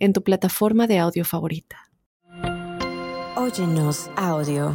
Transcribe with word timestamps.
en 0.00 0.12
tu 0.12 0.22
plataforma 0.22 0.86
de 0.86 0.98
audio 0.98 1.24
favorita. 1.24 1.90
Óyenos 3.36 4.10
audio. 4.16 4.74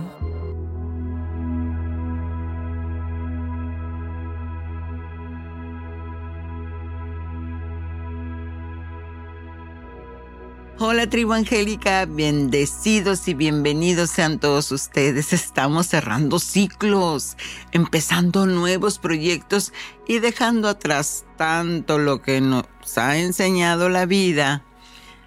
Hola 10.77 11.09
tribu 11.09 11.33
angélica, 11.33 12.05
bendecidos 12.05 13.27
y 13.27 13.33
bienvenidos 13.33 14.11
sean 14.11 14.39
todos 14.39 14.71
ustedes. 14.71 15.31
Estamos 15.33 15.87
cerrando 15.87 16.37
ciclos, 16.37 17.37
empezando 17.71 18.45
nuevos 18.45 18.99
proyectos 18.99 19.73
y 20.05 20.19
dejando 20.19 20.67
atrás 20.67 21.25
tanto 21.37 21.97
lo 21.97 22.21
que 22.21 22.41
nos 22.41 22.65
ha 22.97 23.17
enseñado 23.17 23.89
la 23.89 24.05
vida 24.05 24.63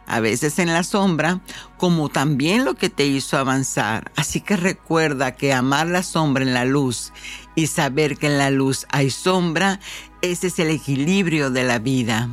a 0.09 0.21
veces 0.21 0.59
en 0.59 0.73
la 0.73 0.83
sombra, 0.83 1.41
como 1.77 2.09
también 2.09 2.65
lo 2.65 2.75
que 2.75 2.89
te 2.89 3.07
hizo 3.07 3.37
avanzar. 3.37 4.11
Así 4.17 4.41
que 4.41 4.57
recuerda 4.57 5.33
que 5.33 5.53
amar 5.53 5.87
la 5.87 6.03
sombra 6.03 6.43
en 6.43 6.55
la 6.55 6.65
luz 6.65 7.13
y 7.55 7.67
saber 7.67 8.17
que 8.17 8.27
en 8.27 8.39
la 8.39 8.51
luz 8.51 8.87
hay 8.91 9.11
sombra, 9.11 9.81
ese 10.23 10.49
es 10.49 10.59
el 10.59 10.71
equilibrio 10.71 11.51
de 11.51 11.65
la 11.65 11.79
vida. 11.79 12.29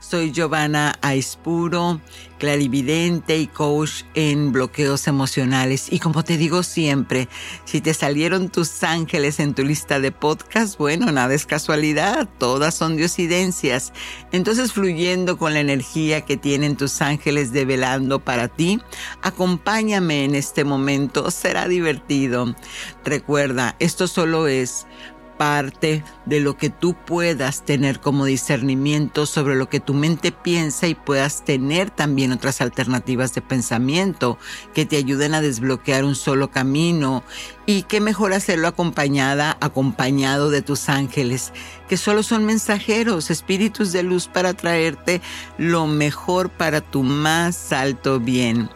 Soy 0.00 0.32
Giovanna 0.32 0.96
Aispuro, 1.02 2.00
clarividente 2.38 3.36
y 3.36 3.46
coach 3.46 4.04
en 4.14 4.52
bloqueos 4.52 5.06
emocionales. 5.06 5.92
Y 5.92 5.98
como 5.98 6.24
te 6.24 6.36
digo 6.36 6.62
siempre, 6.62 7.28
si 7.64 7.80
te 7.80 7.92
salieron 7.94 8.48
tus 8.48 8.82
ángeles 8.84 9.38
en 9.40 9.54
tu 9.54 9.64
lista 9.64 10.00
de 10.00 10.12
podcast, 10.12 10.78
bueno, 10.78 11.12
nada 11.12 11.34
es 11.34 11.46
casualidad, 11.46 12.28
todas 12.38 12.74
son 12.74 12.96
diosidencias. 12.96 13.92
Entonces, 14.32 14.72
fluyendo 14.72 15.36
con 15.36 15.52
la 15.52 15.60
energía 15.60 16.22
que 16.22 16.36
tienen 16.36 16.76
tus 16.76 17.02
ángeles 17.02 17.52
develando 17.52 18.20
para 18.20 18.48
ti, 18.48 18.80
acompáñame 19.22 20.24
en 20.24 20.34
este 20.34 20.64
momento, 20.64 21.30
será 21.30 21.68
divertido. 21.68 22.54
Recuerda, 23.04 23.76
esto 23.78 24.06
solo 24.06 24.46
es 24.46 24.86
parte 25.38 26.04
de 26.26 26.40
lo 26.40 26.58
que 26.58 26.68
tú 26.68 26.94
puedas 26.94 27.64
tener 27.64 28.00
como 28.00 28.26
discernimiento 28.26 29.24
sobre 29.24 29.54
lo 29.54 29.70
que 29.70 29.80
tu 29.80 29.94
mente 29.94 30.32
piensa 30.32 30.88
y 30.88 30.94
puedas 30.94 31.44
tener 31.44 31.90
también 31.90 32.32
otras 32.32 32.60
alternativas 32.60 33.34
de 33.34 33.40
pensamiento 33.40 34.36
que 34.74 34.84
te 34.84 34.96
ayuden 34.96 35.34
a 35.34 35.40
desbloquear 35.40 36.04
un 36.04 36.16
solo 36.16 36.50
camino 36.50 37.22
y 37.64 37.84
qué 37.84 38.00
mejor 38.00 38.32
hacerlo 38.32 38.68
acompañada, 38.68 39.56
acompañado 39.60 40.50
de 40.50 40.62
tus 40.62 40.88
ángeles, 40.88 41.52
que 41.88 41.96
solo 41.96 42.22
son 42.22 42.44
mensajeros, 42.44 43.30
espíritus 43.30 43.92
de 43.92 44.02
luz 44.02 44.26
para 44.26 44.54
traerte 44.54 45.22
lo 45.56 45.86
mejor 45.86 46.50
para 46.50 46.80
tu 46.80 47.02
más 47.02 47.72
alto 47.72 48.20
bien. 48.20 48.68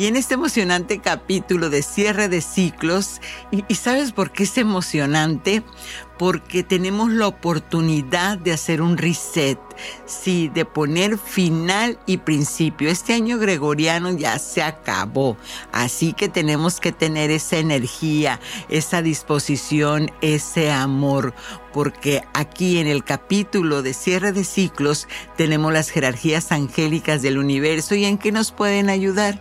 Y 0.00 0.06
en 0.06 0.16
este 0.16 0.32
emocionante 0.32 1.00
capítulo 1.00 1.68
de 1.68 1.82
cierre 1.82 2.30
de 2.30 2.40
ciclos, 2.40 3.20
y, 3.50 3.74
sabes 3.74 4.12
por 4.12 4.32
qué 4.32 4.44
es 4.44 4.56
emocionante? 4.56 5.62
Porque 6.20 6.62
tenemos 6.62 7.10
la 7.10 7.26
oportunidad 7.28 8.36
de 8.36 8.52
hacer 8.52 8.82
un 8.82 8.98
reset, 8.98 9.58
sí, 10.04 10.50
de 10.52 10.66
poner 10.66 11.16
final 11.16 11.98
y 12.04 12.18
principio. 12.18 12.90
Este 12.90 13.14
año 13.14 13.38
gregoriano 13.38 14.10
ya 14.10 14.38
se 14.38 14.62
acabó, 14.62 15.38
así 15.72 16.12
que 16.12 16.28
tenemos 16.28 16.78
que 16.78 16.92
tener 16.92 17.30
esa 17.30 17.56
energía, 17.56 18.38
esa 18.68 19.00
disposición, 19.00 20.10
ese 20.20 20.70
amor, 20.70 21.32
porque 21.72 22.22
aquí 22.34 22.76
en 22.76 22.86
el 22.86 23.02
capítulo 23.02 23.80
de 23.80 23.94
cierre 23.94 24.32
de 24.32 24.44
ciclos 24.44 25.08
tenemos 25.38 25.72
las 25.72 25.88
jerarquías 25.88 26.52
angélicas 26.52 27.22
del 27.22 27.38
universo 27.38 27.94
y 27.94 28.04
en 28.04 28.18
qué 28.18 28.30
nos 28.30 28.52
pueden 28.52 28.90
ayudar. 28.90 29.40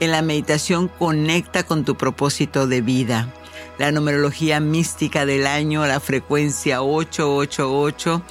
En 0.00 0.10
la 0.10 0.22
meditación 0.22 0.88
conecta 0.88 1.64
con 1.64 1.84
tu 1.84 1.96
propósito 1.96 2.66
de 2.66 2.80
vida. 2.80 3.30
La 3.78 3.90
numerología 3.90 4.60
mística 4.60 5.26
del 5.26 5.46
año, 5.46 5.84
la 5.86 5.98
frecuencia 5.98 6.82
888 6.82 8.22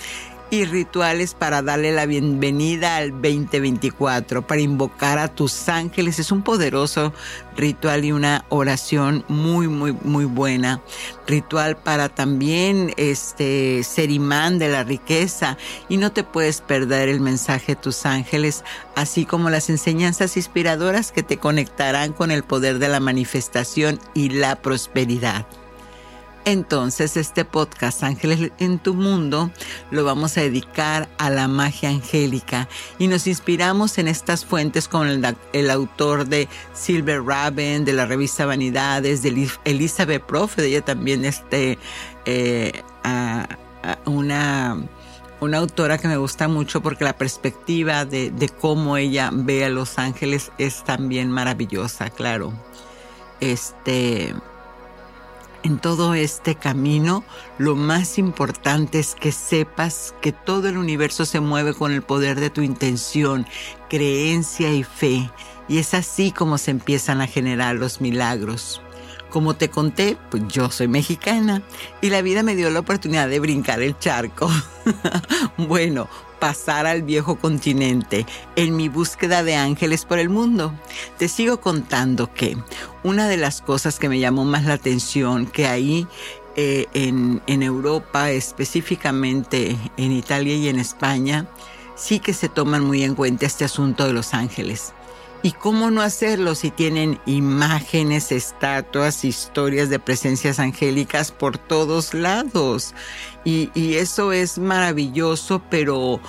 y 0.53 0.65
rituales 0.65 1.33
para 1.33 1.63
darle 1.63 1.91
la 1.91 2.05
bienvenida 2.05 2.97
al 2.97 3.09
2024, 3.09 4.45
para 4.45 4.61
invocar 4.61 5.17
a 5.17 5.27
tus 5.27 5.67
ángeles. 5.67 6.19
Es 6.19 6.31
un 6.31 6.43
poderoso 6.43 7.11
ritual 7.57 8.05
y 8.05 8.11
una 8.11 8.45
oración 8.49 9.25
muy, 9.27 9.67
muy, 9.67 9.93
muy 9.93 10.25
buena. 10.25 10.79
Ritual 11.25 11.75
para 11.77 12.09
también 12.09 12.93
este, 12.97 13.83
ser 13.83 14.11
imán 14.11 14.59
de 14.59 14.69
la 14.69 14.83
riqueza 14.83 15.57
y 15.89 15.97
no 15.97 16.11
te 16.11 16.23
puedes 16.23 16.61
perder 16.61 17.09
el 17.09 17.19
mensaje 17.19 17.73
de 17.73 17.81
tus 17.81 18.05
ángeles, 18.05 18.63
así 18.95 19.25
como 19.25 19.49
las 19.49 19.71
enseñanzas 19.71 20.37
inspiradoras 20.37 21.11
que 21.11 21.23
te 21.23 21.37
conectarán 21.37 22.13
con 22.13 22.29
el 22.29 22.43
poder 22.43 22.77
de 22.77 22.89
la 22.89 22.99
manifestación 22.99 23.99
y 24.13 24.29
la 24.29 24.57
prosperidad. 24.57 25.47
Entonces 26.45 27.15
este 27.15 27.45
podcast 27.45 28.03
Ángeles 28.03 28.51
en 28.59 28.77
tu 28.77 28.93
mundo 28.93 29.49
lo 29.91 30.03
vamos 30.03 30.37
a 30.37 30.41
dedicar 30.41 31.07
a 31.17 31.29
la 31.29 31.47
magia 31.47 31.87
angélica 31.89 32.67
y 32.99 33.07
nos 33.07 33.27
inspiramos 33.27 33.97
en 33.97 34.09
estas 34.09 34.43
fuentes 34.43 34.89
con 34.89 35.07
el, 35.07 35.69
autor 35.71 36.27
de 36.27 36.49
Silver 36.73 37.23
Raven, 37.23 37.85
de 37.85 37.93
la 37.93 38.05
revista 38.05 38.45
Vanidades, 38.45 39.21
de 39.21 39.49
Elizabeth 39.63 40.25
Prophet, 40.25 40.65
ella 40.65 40.81
también 40.81 41.23
este, 41.23 41.79
eh, 42.25 42.83
una, 44.05 44.77
una 45.39 45.57
autora 45.59 45.97
que 45.97 46.09
me 46.09 46.17
gusta 46.17 46.49
mucho 46.49 46.81
porque 46.81 47.05
la 47.05 47.17
perspectiva 47.17 48.03
de 48.03 48.51
cómo 48.59 48.97
ella 48.97 49.29
ve 49.31 49.63
a 49.63 49.69
los 49.69 49.97
ángeles 49.97 50.51
es 50.57 50.83
también 50.83 51.31
maravillosa, 51.31 52.09
claro. 52.09 52.51
Este 53.39 54.33
en 55.63 55.79
todo 55.79 56.13
este 56.13 56.55
camino, 56.55 57.23
lo 57.57 57.75
más 57.75 58.17
importante 58.17 58.99
es 58.99 59.15
que 59.15 59.31
sepas 59.31 60.13
que 60.21 60.31
todo 60.31 60.67
el 60.67 60.77
universo 60.77 61.25
se 61.25 61.39
mueve 61.39 61.73
con 61.73 61.91
el 61.91 62.01
poder 62.01 62.39
de 62.39 62.49
tu 62.49 62.61
intención, 62.61 63.47
creencia 63.89 64.73
y 64.73 64.83
fe. 64.83 65.29
Y 65.67 65.77
es 65.77 65.93
así 65.93 66.31
como 66.31 66.57
se 66.57 66.71
empiezan 66.71 67.21
a 67.21 67.27
generar 67.27 67.75
los 67.75 68.01
milagros. 68.01 68.81
Como 69.29 69.55
te 69.55 69.69
conté, 69.69 70.17
pues 70.29 70.43
yo 70.47 70.69
soy 70.69 70.87
mexicana 70.87 71.63
y 72.01 72.09
la 72.09 72.21
vida 72.21 72.43
me 72.43 72.55
dio 72.55 72.69
la 72.69 72.81
oportunidad 72.81 73.29
de 73.29 73.39
brincar 73.39 73.81
el 73.81 73.97
charco. 73.97 74.49
bueno, 75.57 76.07
pasar 76.43 76.87
al 76.87 77.03
viejo 77.03 77.37
continente 77.37 78.25
en 78.57 78.75
mi 78.75 78.89
búsqueda 78.89 79.43
de 79.43 79.55
ángeles 79.55 80.03
por 80.03 80.19
el 80.19 80.27
mundo. 80.27 80.73
Te 81.17 81.29
sigo 81.29 81.61
contando 81.61 82.33
que 82.33 82.57
una 83.01 83.29
de 83.29 83.37
las 83.37 83.61
cosas 83.61 83.97
que 83.97 84.09
me 84.09 84.19
llamó 84.19 84.43
más 84.43 84.65
la 84.65 84.73
atención 84.73 85.45
que 85.45 85.67
ahí 85.67 86.05
eh, 86.57 86.87
en, 86.93 87.41
en 87.47 87.63
Europa, 87.63 88.29
específicamente 88.31 89.77
en 89.95 90.11
Italia 90.11 90.53
y 90.57 90.67
en 90.67 90.79
España, 90.79 91.47
sí 91.95 92.19
que 92.19 92.33
se 92.33 92.49
toman 92.49 92.83
muy 92.83 93.05
en 93.05 93.15
cuenta 93.15 93.45
este 93.45 93.63
asunto 93.63 94.05
de 94.05 94.11
los 94.11 94.33
ángeles. 94.33 94.91
¿Y 95.45 95.51
cómo 95.51 95.91
no 95.91 96.01
hacerlo 96.01 96.55
si 96.55 96.71
tienen 96.71 97.19
imágenes, 97.25 98.31
estatuas, 98.31 99.25
historias 99.25 99.89
de 99.89 99.99
presencias 99.99 100.57
angélicas 100.57 101.33
por 101.33 101.57
todos 101.57 102.13
lados? 102.13 102.95
Y, 103.43 103.69
eso 103.95 104.31
es 104.31 104.57
maravilloso, 104.57 105.61
pero 105.69 106.21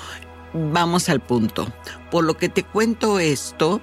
vamos 0.52 1.08
al 1.08 1.20
punto. 1.20 1.72
Por 2.10 2.24
lo 2.24 2.36
que 2.36 2.48
te 2.48 2.64
cuento 2.64 3.20
esto, 3.20 3.80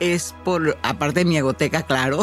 es 0.00 0.34
por, 0.44 0.76
aparte 0.82 1.20
de 1.20 1.24
mi 1.24 1.38
agoteca, 1.38 1.82
claro, 1.82 2.22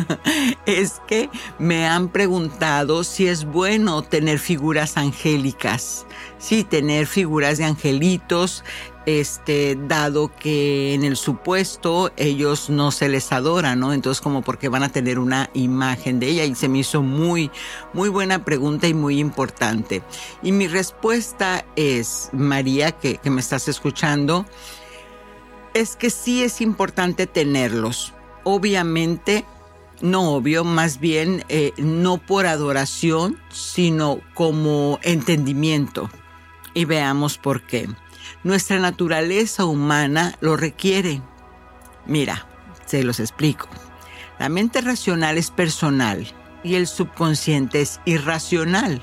es 0.66 1.00
que 1.06 1.30
me 1.58 1.86
han 1.86 2.08
preguntado 2.08 3.04
si 3.04 3.26
es 3.26 3.44
bueno 3.44 4.02
tener 4.02 4.38
figuras 4.38 4.96
angélicas. 4.96 6.06
Sí, 6.38 6.62
tener 6.64 7.06
figuras 7.06 7.58
de 7.58 7.64
angelitos 7.64 8.62
este, 9.08 9.78
dado 9.88 10.30
que 10.38 10.92
en 10.92 11.02
el 11.02 11.16
supuesto 11.16 12.12
ellos 12.18 12.68
no 12.68 12.90
se 12.90 13.08
les 13.08 13.32
adora, 13.32 13.74
¿no? 13.74 13.94
Entonces 13.94 14.20
como 14.20 14.42
porque 14.42 14.68
van 14.68 14.82
a 14.82 14.90
tener 14.90 15.18
una 15.18 15.48
imagen 15.54 16.20
de 16.20 16.28
ella 16.28 16.44
y 16.44 16.54
se 16.54 16.68
me 16.68 16.80
hizo 16.80 17.02
muy, 17.02 17.50
muy 17.94 18.10
buena 18.10 18.44
pregunta 18.44 18.86
y 18.86 18.92
muy 18.92 19.18
importante. 19.18 20.02
Y 20.42 20.52
mi 20.52 20.68
respuesta 20.68 21.64
es, 21.74 22.28
María, 22.32 22.92
que 22.92 23.18
me 23.30 23.40
estás 23.40 23.66
escuchando, 23.68 24.44
es 25.80 25.96
que 25.96 26.10
sí 26.10 26.42
es 26.42 26.60
importante 26.60 27.26
tenerlos. 27.26 28.12
Obviamente, 28.44 29.44
no 30.00 30.32
obvio, 30.32 30.64
más 30.64 31.00
bien 31.00 31.44
eh, 31.48 31.72
no 31.76 32.18
por 32.18 32.46
adoración, 32.46 33.38
sino 33.50 34.20
como 34.34 34.98
entendimiento. 35.02 36.10
Y 36.74 36.84
veamos 36.84 37.38
por 37.38 37.62
qué. 37.62 37.88
Nuestra 38.44 38.78
naturaleza 38.78 39.64
humana 39.64 40.36
lo 40.40 40.56
requiere. 40.56 41.20
Mira, 42.06 42.46
se 42.86 43.02
los 43.02 43.20
explico. 43.20 43.68
La 44.38 44.48
mente 44.48 44.80
racional 44.80 45.36
es 45.36 45.50
personal 45.50 46.26
y 46.62 46.76
el 46.76 46.86
subconsciente 46.86 47.80
es 47.80 48.00
irracional. 48.04 49.02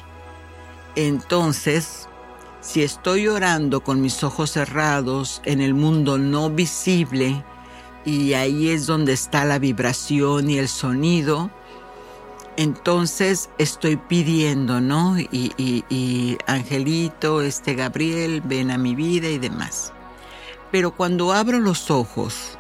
Entonces, 0.95 2.07
si 2.65 2.81
estoy 2.81 3.27
orando 3.27 3.81
con 3.81 4.01
mis 4.01 4.23
ojos 4.23 4.53
cerrados 4.53 5.39
en 5.45 5.61
el 5.61 5.75
mundo 5.75 6.17
no 6.17 6.49
visible, 6.49 7.45
y 8.03 8.33
ahí 8.33 8.69
es 8.69 8.87
donde 8.87 9.13
está 9.13 9.45
la 9.45 9.59
vibración 9.59 10.49
y 10.49 10.57
el 10.57 10.67
sonido, 10.67 11.51
entonces 12.57 13.51
estoy 13.59 13.97
pidiendo, 13.97 14.81
¿no? 14.81 15.15
Y, 15.19 16.37
Angelito, 16.47 17.41
este 17.41 17.75
Gabriel, 17.75 18.41
ven 18.43 18.71
a 18.71 18.79
mi 18.79 18.95
vida 18.95 19.29
y 19.29 19.37
demás. 19.37 19.93
Pero 20.71 20.95
cuando 20.95 21.33
abro 21.33 21.59
los 21.59 21.91
ojos 21.91 22.57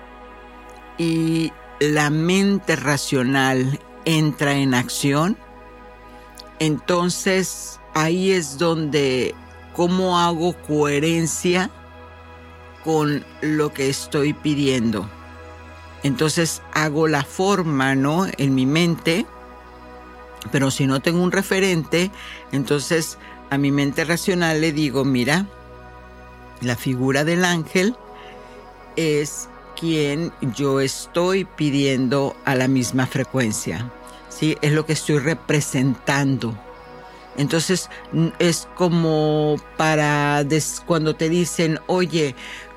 y 0.99 1.51
la 1.79 2.11
mente 2.11 2.75
racional 2.75 3.79
entra 4.05 4.53
en 4.53 4.75
acción, 4.75 5.35
entonces 6.59 7.79
ahí 7.95 8.31
es 8.31 8.59
donde 8.59 9.33
cómo 9.75 10.17
hago 10.19 10.53
coherencia 10.67 11.69
con 12.83 13.25
lo 13.41 13.73
que 13.73 13.89
estoy 13.89 14.33
pidiendo. 14.33 15.09
Entonces 16.03 16.61
hago 16.73 17.07
la 17.07 17.23
forma, 17.23 17.95
¿no? 17.95 18.27
En 18.37 18.55
mi 18.55 18.65
mente, 18.65 19.25
pero 20.51 20.71
si 20.71 20.85
no 20.85 21.01
tengo 21.01 21.21
un 21.23 21.31
referente, 21.31 22.11
entonces 22.51 23.17
a 23.49 23.57
mi 23.57 23.71
mente 23.71 24.05
racional 24.05 24.61
le 24.61 24.71
digo, 24.71 25.03
mira, 25.03 25.47
la 26.61 26.75
figura 26.75 27.23
del 27.23 27.43
ángel 27.43 27.95
es 28.95 29.49
quien 29.79 30.31
yo 30.55 30.79
estoy 30.79 31.45
pidiendo 31.45 32.35
a 32.45 32.55
la 32.55 32.67
misma 32.67 33.07
frecuencia. 33.07 33.91
¿sí? 34.29 34.57
Es 34.61 34.71
lo 34.71 34.85
que 34.85 34.93
estoy 34.93 35.19
representando. 35.19 36.57
Entonces 37.37 37.89
es 38.39 38.67
como 38.75 39.57
para 39.77 40.45
cuando 40.85 41.15
te 41.15 41.29
dicen, 41.29 41.79
oye, 41.87 42.35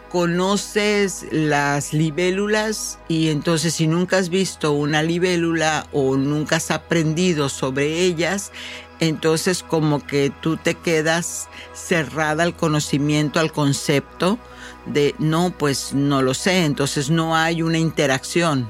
conoces 0.09 1.27
las 1.31 1.93
libélulas 1.93 2.99
y 3.09 3.29
entonces 3.29 3.75
si 3.75 3.87
nunca 3.87 4.19
has 4.19 4.31
visto 4.31 4.73
una 4.73 5.03
libélula 5.03 5.87
o 5.93 6.17
nunca 6.17 6.57
has 6.57 6.71
aprendido 6.71 7.49
sobre 7.49 8.01
ellas, 8.01 8.53
entonces 9.01 9.63
como 9.63 10.05
que 10.05 10.33
tú 10.41 10.57
te 10.57 10.75
quedas 10.75 11.49
cerrada 11.73 12.43
al 12.43 12.57
conocimiento, 12.57 13.39
al 13.39 13.53
concepto 13.53 14.39
de 14.87 15.15
no, 15.19 15.55
pues 15.57 15.93
no 15.93 16.23
lo 16.23 16.35
sé, 16.35 16.65
entonces 16.65 17.11
no 17.11 17.37
hay 17.37 17.63
una 17.63 17.79
interacción, 17.79 18.67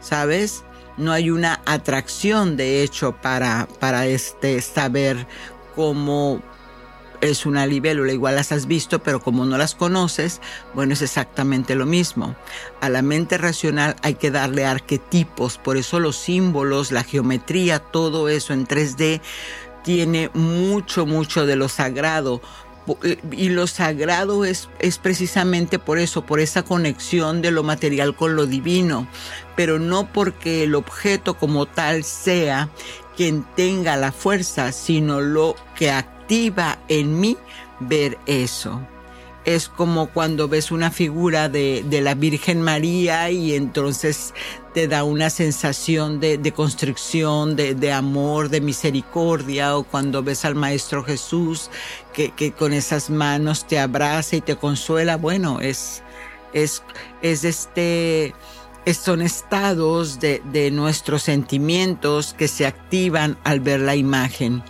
¿sabes? 0.00 0.64
No 0.96 1.12
hay 1.12 1.30
una 1.30 1.60
atracción 1.64 2.56
de 2.56 2.82
hecho 2.82 3.12
para, 3.12 3.68
para 3.80 4.06
este 4.06 4.60
saber 4.60 5.26
cómo 5.74 6.42
es 7.22 7.46
una 7.46 7.66
libélula, 7.66 8.12
igual 8.12 8.34
las 8.34 8.50
has 8.50 8.66
visto, 8.66 8.98
pero 8.98 9.20
como 9.20 9.46
no 9.46 9.56
las 9.56 9.76
conoces, 9.76 10.40
bueno, 10.74 10.92
es 10.92 11.02
exactamente 11.02 11.76
lo 11.76 11.86
mismo. 11.86 12.34
A 12.80 12.88
la 12.88 13.00
mente 13.00 13.38
racional 13.38 13.94
hay 14.02 14.14
que 14.14 14.32
darle 14.32 14.66
arquetipos, 14.66 15.56
por 15.56 15.76
eso 15.76 16.00
los 16.00 16.16
símbolos, 16.16 16.90
la 16.90 17.04
geometría, 17.04 17.78
todo 17.78 18.28
eso 18.28 18.52
en 18.52 18.66
3D 18.66 19.20
tiene 19.84 20.30
mucho, 20.34 21.06
mucho 21.06 21.46
de 21.46 21.54
lo 21.54 21.68
sagrado. 21.68 22.40
Y 23.30 23.48
lo 23.50 23.66
sagrado 23.66 24.44
es, 24.44 24.68
es 24.78 24.98
precisamente 24.98 25.78
por 25.78 25.98
eso, 25.98 26.26
por 26.26 26.40
esa 26.40 26.64
conexión 26.64 27.42
de 27.42 27.50
lo 27.50 27.62
material 27.62 28.16
con 28.16 28.34
lo 28.34 28.46
divino, 28.46 29.06
pero 29.56 29.78
no 29.78 30.12
porque 30.12 30.64
el 30.64 30.74
objeto 30.74 31.34
como 31.34 31.66
tal 31.66 32.04
sea 32.04 32.70
quien 33.16 33.44
tenga 33.54 33.96
la 33.96 34.10
fuerza, 34.12 34.72
sino 34.72 35.20
lo 35.20 35.54
que 35.76 35.90
activa 35.90 36.78
en 36.88 37.20
mí 37.20 37.36
ver 37.80 38.18
eso. 38.26 38.80
Es 39.44 39.68
como 39.68 40.08
cuando 40.08 40.48
ves 40.48 40.70
una 40.70 40.90
figura 40.90 41.48
de, 41.48 41.84
la 42.02 42.14
Virgen 42.14 42.62
María 42.62 43.30
y 43.30 43.54
entonces 43.54 44.34
te 44.72 44.86
da 44.86 45.02
una 45.02 45.30
sensación 45.30 46.20
de, 46.20 46.38
de 46.38 46.52
constricción, 46.52 47.56
de, 47.56 47.92
amor, 47.92 48.48
de 48.50 48.60
misericordia, 48.60 49.76
o 49.76 49.82
cuando 49.82 50.22
ves 50.22 50.44
al 50.44 50.54
Maestro 50.54 51.02
Jesús 51.02 51.70
que, 52.12 52.30
que 52.30 52.52
con 52.52 52.72
esas 52.72 53.10
manos 53.10 53.66
te 53.66 53.80
abraza 53.80 54.36
y 54.36 54.40
te 54.40 54.56
consuela. 54.56 55.16
Bueno, 55.16 55.60
es, 55.60 56.02
es, 56.52 56.84
es 57.20 57.42
este, 57.42 58.34
son 58.94 59.22
estados 59.22 60.20
de, 60.20 60.40
de 60.52 60.70
nuestros 60.70 61.24
sentimientos 61.24 62.32
que 62.32 62.46
se 62.46 62.64
activan 62.64 63.38
al 63.42 63.58
ver 63.60 63.80
la 63.80 63.96
imagen 63.96 64.62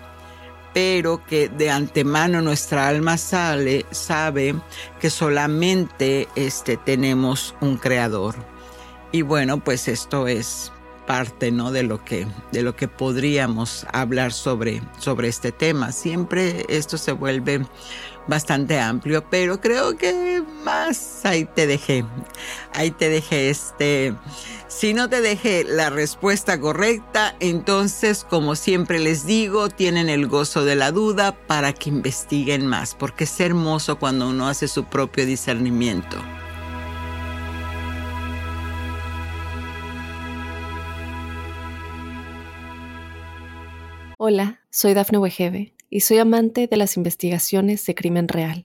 pero 0.72 1.24
que 1.26 1.48
de 1.48 1.70
antemano 1.70 2.40
nuestra 2.40 2.88
alma 2.88 3.19
sale, 3.19 3.86
sabe 3.90 4.54
que 5.00 5.10
solamente 5.10 6.28
este, 6.34 6.76
tenemos 6.76 7.54
un 7.60 7.76
creador. 7.76 8.34
Y 9.12 9.22
bueno, 9.22 9.62
pues 9.62 9.88
esto 9.88 10.26
es 10.26 10.72
parte 11.06 11.50
¿no? 11.50 11.72
de, 11.72 11.82
lo 11.82 12.04
que, 12.04 12.26
de 12.52 12.62
lo 12.62 12.76
que 12.76 12.88
podríamos 12.88 13.86
hablar 13.92 14.32
sobre, 14.32 14.82
sobre 14.98 15.28
este 15.28 15.52
tema. 15.52 15.92
Siempre 15.92 16.64
esto 16.69 16.96
se 16.96 17.12
vuelve 17.12 17.66
bastante 18.26 18.80
amplio, 18.80 19.24
pero 19.28 19.60
creo 19.60 19.96
que 19.96 20.42
más 20.64 21.24
ahí 21.24 21.44
te 21.44 21.66
dejé. 21.66 22.04
Ahí 22.74 22.90
te 22.90 23.08
dejé 23.08 23.50
este 23.50 24.14
si 24.72 24.94
no 24.94 25.08
te 25.08 25.20
dejé 25.20 25.64
la 25.64 25.90
respuesta 25.90 26.58
correcta, 26.58 27.36
entonces, 27.40 28.24
como 28.24 28.56
siempre 28.56 28.98
les 28.98 29.26
digo, 29.26 29.69
tienen 29.69 30.08
el 30.08 30.26
gozo 30.26 30.64
de 30.64 30.76
la 30.76 30.90
duda 30.90 31.36
para 31.46 31.72
que 31.72 31.90
investiguen 31.90 32.66
más, 32.66 32.94
porque 32.94 33.24
es 33.24 33.40
hermoso 33.40 33.98
cuando 33.98 34.28
uno 34.28 34.48
hace 34.48 34.69
su 34.69 34.84
propio 34.84 35.26
discernimiento. 35.26 36.16
Hola, 44.19 44.60
soy 44.70 44.94
Dafne 44.94 45.19
Wegebe 45.19 45.74
y 45.91 46.00
soy 46.00 46.19
amante 46.19 46.67
de 46.67 46.76
las 46.76 46.96
investigaciones 46.96 47.84
de 47.84 47.94
crimen 47.94 48.26
real. 48.26 48.64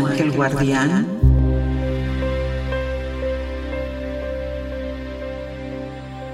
guardián? 0.41 1.05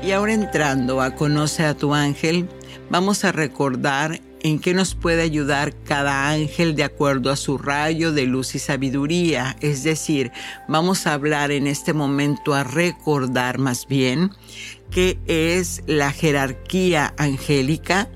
Y 0.01 0.11
ahora 0.11 0.33
entrando 0.33 1.01
a 1.01 1.13
Conoce 1.13 1.65
a 1.65 1.73
tu 1.73 1.93
ángel, 1.93 2.47
vamos 2.89 3.25
a 3.25 3.33
recordar 3.33 4.21
en 4.39 4.59
qué 4.59 4.73
nos 4.73 4.95
puede 4.95 5.23
ayudar 5.23 5.73
cada 5.83 6.29
ángel 6.29 6.73
de 6.77 6.85
acuerdo 6.85 7.31
a 7.31 7.35
su 7.35 7.57
rayo 7.57 8.13
de 8.13 8.27
luz 8.27 8.55
y 8.55 8.59
sabiduría. 8.59 9.57
Es 9.59 9.83
decir, 9.83 10.31
vamos 10.69 11.05
a 11.05 11.13
hablar 11.13 11.51
en 11.51 11.67
este 11.67 11.91
momento 11.91 12.53
a 12.53 12.63
recordar 12.63 13.57
más 13.57 13.87
bien 13.87 14.31
qué 14.89 15.19
es 15.27 15.83
la 15.85 16.13
jerarquía 16.13 17.13
angélica, 17.17 18.07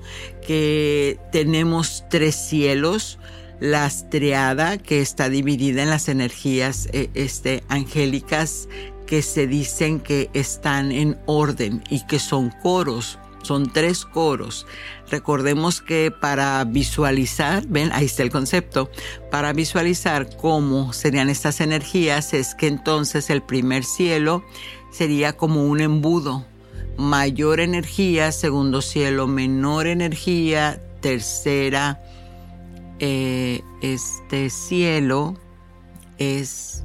que 0.46 1.18
tenemos 1.32 2.04
tres 2.08 2.34
cielos, 2.34 3.18
la 3.62 3.88
triada 4.10 4.76
que 4.76 5.00
está 5.00 5.28
dividida 5.28 5.84
en 5.84 5.90
las 5.90 6.08
energías 6.08 6.88
eh, 6.92 7.10
este, 7.14 7.62
angélicas 7.68 8.68
que 9.06 9.22
se 9.22 9.46
dicen 9.46 10.00
que 10.00 10.28
están 10.34 10.90
en 10.90 11.16
orden 11.26 11.80
y 11.88 12.04
que 12.06 12.18
son 12.18 12.52
coros 12.60 13.20
son 13.42 13.72
tres 13.72 14.04
coros. 14.04 14.66
Recordemos 15.10 15.80
que 15.80 16.10
para 16.10 16.64
visualizar, 16.64 17.64
ven, 17.68 17.90
ahí 17.92 18.06
está 18.06 18.24
el 18.24 18.30
concepto, 18.30 18.90
para 19.30 19.52
visualizar 19.52 20.36
cómo 20.36 20.92
serían 20.92 21.30
estas 21.30 21.60
energías 21.60 22.34
es 22.34 22.56
que 22.56 22.66
entonces 22.66 23.30
el 23.30 23.42
primer 23.42 23.84
cielo 23.84 24.44
sería 24.90 25.34
como 25.34 25.66
un 25.66 25.80
embudo, 25.80 26.44
mayor 26.96 27.60
energía, 27.60 28.32
segundo 28.32 28.82
cielo 28.82 29.28
menor 29.28 29.86
energía, 29.86 30.80
tercera, 31.00 32.00
eh, 33.04 33.62
este 33.80 34.48
cielo 34.48 35.34
es 36.18 36.84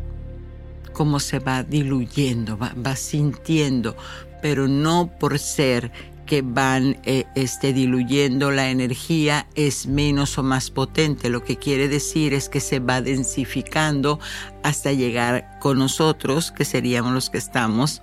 como 0.91 1.19
se 1.19 1.37
va 1.37 1.61
diluyendo, 1.61 2.57
va, 2.57 2.73
va 2.73 2.95
sintiendo, 2.95 3.95
pero 4.41 4.67
no 4.67 5.11
por 5.19 5.37
ser 5.37 5.91
que 6.25 6.41
van 6.41 6.97
eh, 7.03 7.25
este, 7.35 7.71
diluyendo 7.71 8.49
la 8.49 8.71
energía 8.71 9.47
es 9.53 9.85
menos 9.85 10.39
o 10.39 10.43
más 10.43 10.71
potente. 10.71 11.29
Lo 11.29 11.43
que 11.43 11.57
quiere 11.57 11.87
decir 11.87 12.33
es 12.33 12.49
que 12.49 12.61
se 12.61 12.79
va 12.79 12.99
densificando 12.99 14.19
hasta 14.63 14.93
llegar 14.93 15.59
con 15.59 15.77
nosotros, 15.77 16.51
que 16.51 16.65
seríamos 16.65 17.13
los 17.13 17.29
que 17.29 17.37
estamos 17.37 18.01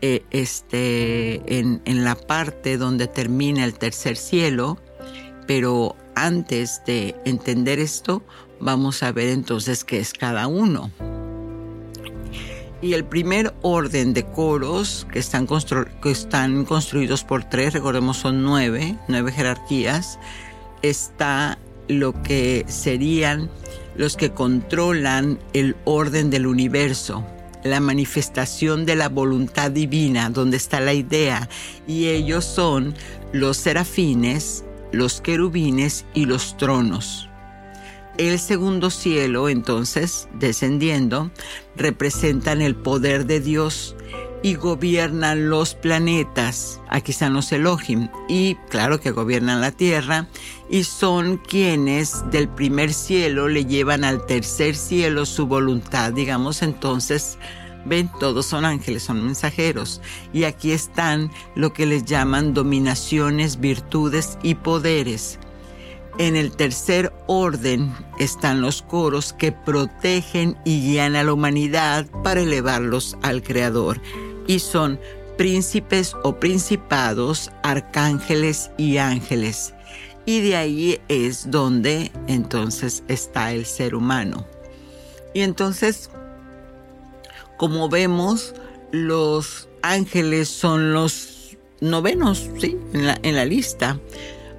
eh, 0.00 0.24
este, 0.30 1.58
en, 1.58 1.82
en 1.84 2.04
la 2.04 2.14
parte 2.14 2.78
donde 2.78 3.06
termina 3.06 3.64
el 3.64 3.74
tercer 3.74 4.16
cielo. 4.16 4.78
Pero 5.46 5.94
antes 6.24 6.82
de 6.86 7.14
entender 7.24 7.78
esto, 7.78 8.22
vamos 8.60 9.02
a 9.02 9.12
ver 9.12 9.28
entonces 9.28 9.84
qué 9.84 9.98
es 9.98 10.12
cada 10.12 10.46
uno. 10.46 10.90
Y 12.80 12.92
el 12.92 13.04
primer 13.04 13.54
orden 13.62 14.14
de 14.14 14.24
coros 14.24 15.06
que 15.12 15.18
están, 15.18 15.48
que 16.00 16.10
están 16.10 16.64
construidos 16.64 17.24
por 17.24 17.44
tres, 17.44 17.72
recordemos 17.72 18.18
son 18.18 18.44
nueve, 18.44 18.96
nueve 19.08 19.32
jerarquías, 19.32 20.18
está 20.82 21.58
lo 21.88 22.22
que 22.22 22.64
serían 22.68 23.50
los 23.96 24.16
que 24.16 24.30
controlan 24.30 25.40
el 25.54 25.74
orden 25.84 26.30
del 26.30 26.46
universo, 26.46 27.24
la 27.64 27.80
manifestación 27.80 28.86
de 28.86 28.94
la 28.94 29.08
voluntad 29.08 29.72
divina, 29.72 30.30
donde 30.30 30.56
está 30.56 30.78
la 30.78 30.94
idea, 30.94 31.48
y 31.88 32.06
ellos 32.06 32.44
son 32.44 32.94
los 33.32 33.56
serafines, 33.56 34.64
los 34.92 35.20
querubines 35.20 36.06
y 36.14 36.26
los 36.26 36.56
tronos 36.56 37.28
el 38.18 38.38
segundo 38.40 38.90
cielo, 38.90 39.48
entonces, 39.48 40.28
descendiendo, 40.34 41.30
representan 41.76 42.60
el 42.60 42.74
poder 42.74 43.26
de 43.26 43.40
Dios 43.40 43.94
y 44.42 44.54
gobiernan 44.54 45.48
los 45.48 45.74
planetas. 45.74 46.80
Aquí 46.88 47.12
están 47.12 47.32
los 47.32 47.50
Elohim 47.52 48.08
y 48.28 48.56
claro 48.70 49.00
que 49.00 49.12
gobiernan 49.12 49.60
la 49.60 49.72
tierra 49.72 50.26
y 50.68 50.84
son 50.84 51.38
quienes 51.38 52.28
del 52.30 52.48
primer 52.48 52.92
cielo 52.92 53.48
le 53.48 53.64
llevan 53.64 54.04
al 54.04 54.26
tercer 54.26 54.74
cielo 54.74 55.24
su 55.24 55.46
voluntad. 55.46 56.12
Digamos 56.12 56.62
entonces, 56.62 57.38
ven, 57.88 58.10
todos 58.20 58.46
son 58.46 58.64
ángeles, 58.64 59.02
son 59.02 59.24
mensajeros. 59.24 60.00
Y 60.32 60.44
aquí 60.44 60.72
están 60.72 61.30
lo 61.54 61.72
que 61.72 61.86
les 61.86 62.04
llaman 62.04 62.54
dominaciones, 62.54 63.60
virtudes 63.60 64.38
y 64.42 64.54
poderes 64.54 65.38
en 66.18 66.34
el 66.34 66.50
tercer 66.50 67.12
orden 67.28 67.94
están 68.18 68.60
los 68.60 68.82
coros 68.82 69.32
que 69.32 69.52
protegen 69.52 70.56
y 70.64 70.80
guían 70.80 71.14
a 71.14 71.22
la 71.22 71.32
humanidad 71.32 72.06
para 72.24 72.40
elevarlos 72.40 73.16
al 73.22 73.42
Creador. 73.42 74.00
Y 74.48 74.58
son 74.58 74.98
príncipes 75.36 76.16
o 76.24 76.40
principados, 76.40 77.52
arcángeles 77.62 78.70
y 78.76 78.96
ángeles. 78.96 79.74
Y 80.26 80.40
de 80.40 80.56
ahí 80.56 81.00
es 81.08 81.50
donde 81.50 82.10
entonces 82.26 83.04
está 83.06 83.52
el 83.52 83.64
ser 83.64 83.94
humano. 83.94 84.44
Y 85.34 85.42
entonces, 85.42 86.10
como 87.58 87.90
vemos, 87.90 88.54
los 88.92 89.68
ángeles 89.82 90.48
son 90.48 90.94
los 90.94 91.56
novenos, 91.80 92.48
¿sí? 92.58 92.76
En 92.94 93.36
la, 93.36 93.44
lista 93.44 94.00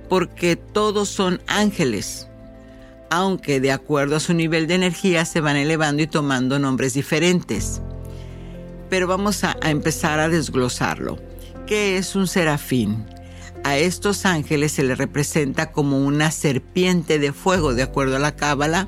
porque 0.07 0.55
todos 0.55 1.07
son 1.07 1.39
ángeles, 1.47 2.27
aunque 3.11 3.59
de 3.59 3.71
acuerdo 3.71 4.15
a 4.15 4.19
su 4.19 4.33
nivel 4.33 4.67
de 4.67 4.75
energía 4.75 5.23
se 5.23 5.39
van 5.39 5.55
elevando 5.55 6.01
y 6.01 6.07
tomando 6.07 6.57
nombres 6.57 6.93
diferentes. 6.93 7.81
Pero 8.89 9.05
vamos 9.05 9.43
a, 9.43 9.55
empezar 9.61 10.19
a 10.19 10.29
desglosarlo. 10.29 11.19
¿Qué 11.67 11.97
es 11.97 12.15
un 12.15 12.27
serafín? 12.27 13.05
A 13.63 13.77
estos 13.77 14.25
ángeles 14.25 14.71
se 14.71 14.83
les 14.83 14.97
representa 14.97 15.71
como 15.71 16.03
una 16.03 16.31
serpiente 16.31 17.19
de 17.19 17.33
fuego, 17.33 17.75
de 17.75 17.83
acuerdo 17.83 18.15
a 18.15 18.19
la 18.19 18.35
cábala, 18.35 18.87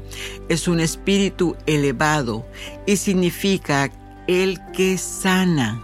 es 0.50 0.68
un 0.68 0.80
espíritu 0.80 1.56
elevado 1.68 2.48
y 2.88 2.96
significa 2.96 3.92
el 4.28 4.60
que 4.74 4.98
sana. 4.98 5.84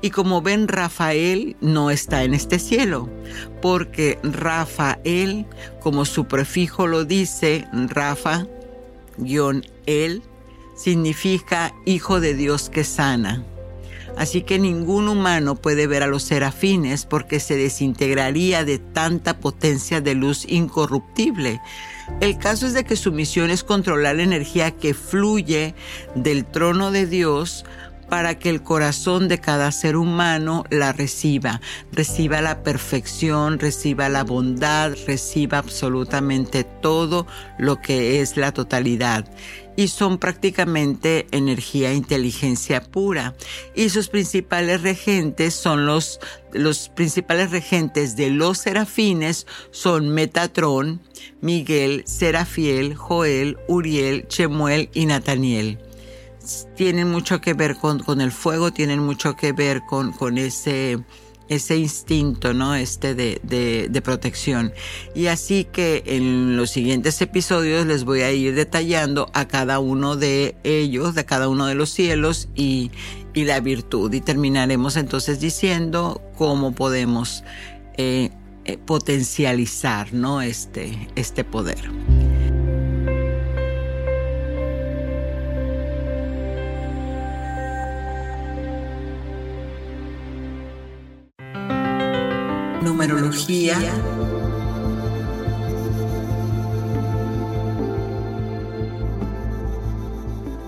Y 0.00 0.10
como 0.10 0.42
ven, 0.42 0.66
Rafael 0.66 1.56
no 1.60 1.90
está 1.90 2.24
en 2.24 2.34
este 2.34 2.58
cielo, 2.58 3.08
porque 3.60 4.18
Rafael, 4.24 5.46
como 5.80 6.04
su 6.04 6.26
prefijo 6.26 6.88
lo 6.88 7.04
dice, 7.04 7.66
Rafa, 7.72 8.46
guion 9.16 9.64
él, 9.86 10.22
significa 10.74 11.72
hijo 11.86 12.20
de 12.20 12.34
Dios 12.34 12.68
que 12.68 12.82
sana. 12.82 13.44
Así 14.16 14.42
que 14.42 14.58
ningún 14.58 15.08
humano 15.08 15.56
puede 15.56 15.86
ver 15.86 16.02
a 16.02 16.06
los 16.06 16.22
serafines 16.22 17.06
porque 17.06 17.40
se 17.40 17.56
desintegraría 17.56 18.64
de 18.64 18.78
tanta 18.78 19.38
potencia 19.38 20.00
de 20.00 20.14
luz 20.14 20.44
incorruptible. 20.48 21.60
El 22.20 22.38
caso 22.38 22.66
es 22.66 22.74
de 22.74 22.84
que 22.84 22.96
su 22.96 23.12
misión 23.12 23.50
es 23.50 23.64
controlar 23.64 24.16
la 24.16 24.22
energía 24.22 24.70
que 24.72 24.94
fluye 24.94 25.74
del 26.14 26.44
trono 26.44 26.90
de 26.90 27.06
Dios 27.06 27.64
para 28.12 28.38
que 28.38 28.50
el 28.50 28.62
corazón 28.62 29.26
de 29.26 29.38
cada 29.38 29.72
ser 29.72 29.96
humano 29.96 30.64
la 30.68 30.92
reciba, 30.92 31.62
reciba 31.92 32.42
la 32.42 32.62
perfección, 32.62 33.58
reciba 33.58 34.10
la 34.10 34.22
bondad, 34.22 34.92
reciba 35.06 35.56
absolutamente 35.56 36.62
todo 36.62 37.26
lo 37.56 37.80
que 37.80 38.20
es 38.20 38.36
la 38.36 38.52
totalidad 38.52 39.24
y 39.76 39.88
son 39.88 40.18
prácticamente 40.18 41.26
energía 41.30 41.90
e 41.90 41.94
inteligencia 41.94 42.82
pura. 42.82 43.34
Y 43.74 43.88
sus 43.88 44.08
principales 44.08 44.82
regentes 44.82 45.54
son 45.54 45.86
los, 45.86 46.20
los 46.52 46.88
principales 46.90 47.50
regentes 47.50 48.16
de 48.16 48.30
los 48.30 48.58
serafines 48.58 49.46
son 49.70 50.08
Metatrón, 50.08 51.00
Miguel, 51.40 52.02
Serafiel, 52.06 52.94
Joel, 52.94 53.58
Uriel, 53.68 54.26
Chemuel 54.28 54.90
y 54.92 55.06
Nataniel 55.06 55.78
tienen 56.76 57.10
mucho 57.10 57.40
que 57.40 57.54
ver 57.54 57.76
con, 57.76 58.20
el 58.20 58.32
fuego, 58.32 58.72
tienen 58.72 59.00
mucho 59.00 59.36
que 59.36 59.52
ver 59.52 59.82
con, 59.88 60.12
con 60.12 60.38
ese, 60.38 60.98
ese 61.48 61.76
instinto, 61.76 62.54
¿no? 62.54 62.74
Este 62.74 63.14
de, 63.14 63.40
de, 63.42 64.02
protección. 64.02 64.72
Y 65.14 65.26
así 65.26 65.64
que 65.64 66.02
en 66.06 66.56
los 66.56 66.70
siguientes 66.70 67.20
episodios 67.20 67.86
les 67.86 68.04
voy 68.04 68.22
a 68.22 68.32
ir 68.32 68.54
detallando 68.54 69.30
a 69.34 69.46
cada 69.46 69.78
uno 69.78 70.16
de 70.16 70.56
ellos, 70.64 71.14
de 71.14 71.24
cada 71.24 71.48
uno 71.48 71.66
de 71.66 71.74
los 71.74 71.90
cielos 71.90 72.48
y, 72.54 72.90
y 73.34 73.44
la 73.44 73.60
virtud. 73.60 74.12
Y 74.12 74.20
terminaremos 74.20 74.96
entonces 74.96 75.40
diciendo 75.40 76.22
cómo 76.36 76.72
podemos 76.72 77.44
eh, 77.96 78.30
eh, 78.64 78.78
potencializar, 78.78 80.12
¿no? 80.12 80.40
Este, 80.40 81.08
este 81.16 81.44
poder. 81.44 81.90
Numerología. 92.82 93.78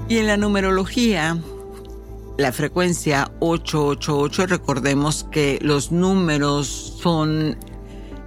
Y 0.09 0.19
en 0.19 0.27
la 0.27 0.37
numerología, 0.37 1.39
la 2.39 2.53
frecuencia 2.53 3.31
888, 3.41 4.47
recordemos 4.47 5.25
que 5.25 5.59
los 5.63 5.93
números 5.93 6.99
son 7.01 7.57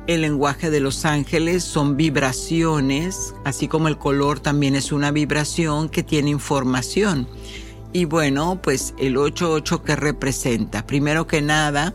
el 0.08 0.22
lenguaje 0.22 0.70
de 0.70 0.80
los 0.80 1.06
ángeles, 1.06 1.64
son 1.64 1.98
vibraciones, 1.98 3.36
así 3.44 3.68
como 3.68 3.90
el 3.90 3.98
color 3.98 4.40
también 4.40 4.76
es 4.76 4.92
una 4.92 5.12
vibración 5.12 5.90
que 5.90 6.02
tiene 6.04 6.30
información. 6.30 7.28
Y 7.94 8.06
bueno, 8.06 8.60
pues 8.62 8.94
el 9.00 9.18
88 9.18 9.84
que 9.84 9.96
representa, 9.96 10.86
primero 10.86 11.28
que 11.28 11.42
nada, 11.42 11.94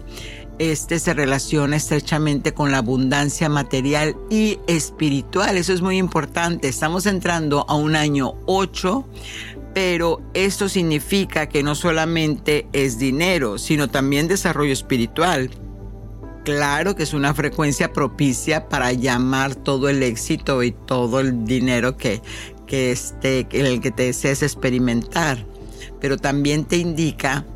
este 0.59 0.99
se 0.99 1.15
relaciona 1.15 1.77
estrechamente 1.77 2.53
con 2.53 2.71
la 2.71 2.79
abundancia 2.79 3.49
material 3.49 4.17
y 4.31 4.59
espiritual. 4.67 5.57
Eso 5.57 5.73
es 5.73 5.81
muy 5.81 5.99
importante. 5.99 6.69
Estamos 6.69 7.07
entrando 7.07 7.65
a 7.69 7.75
un 7.75 7.97
año 7.97 8.35
8, 8.47 9.07
pero 9.75 10.21
esto 10.35 10.69
significa 10.69 11.49
que 11.49 11.63
no 11.63 11.75
solamente 11.75 12.69
es 12.73 12.99
dinero, 12.99 13.59
sino 13.59 13.89
también 13.89 14.29
desarrollo 14.29 14.73
espiritual. 14.73 15.51
Claro 16.45 16.97
que 16.97 17.05
es 17.05 17.15
una 17.15 17.35
frecuencia 17.35 17.93
propicia 17.93 18.69
para 18.69 18.93
llamar 18.93 19.55
todo 19.55 19.89
el 19.89 20.03
éxito 20.03 20.63
y 20.63 20.73
todo 20.73 21.21
el 21.21 21.45
dinero 21.45 21.97
que, 21.97 22.21
que 22.67 22.91
este, 22.91 23.47
el 23.53 23.81
que 23.81 23.93
te 23.93 24.05
desees 24.05 24.43
experimentar. 24.43 25.47
Pero 26.01 26.19
también 26.19 26.65
te 26.65 26.77
indica 26.77 27.47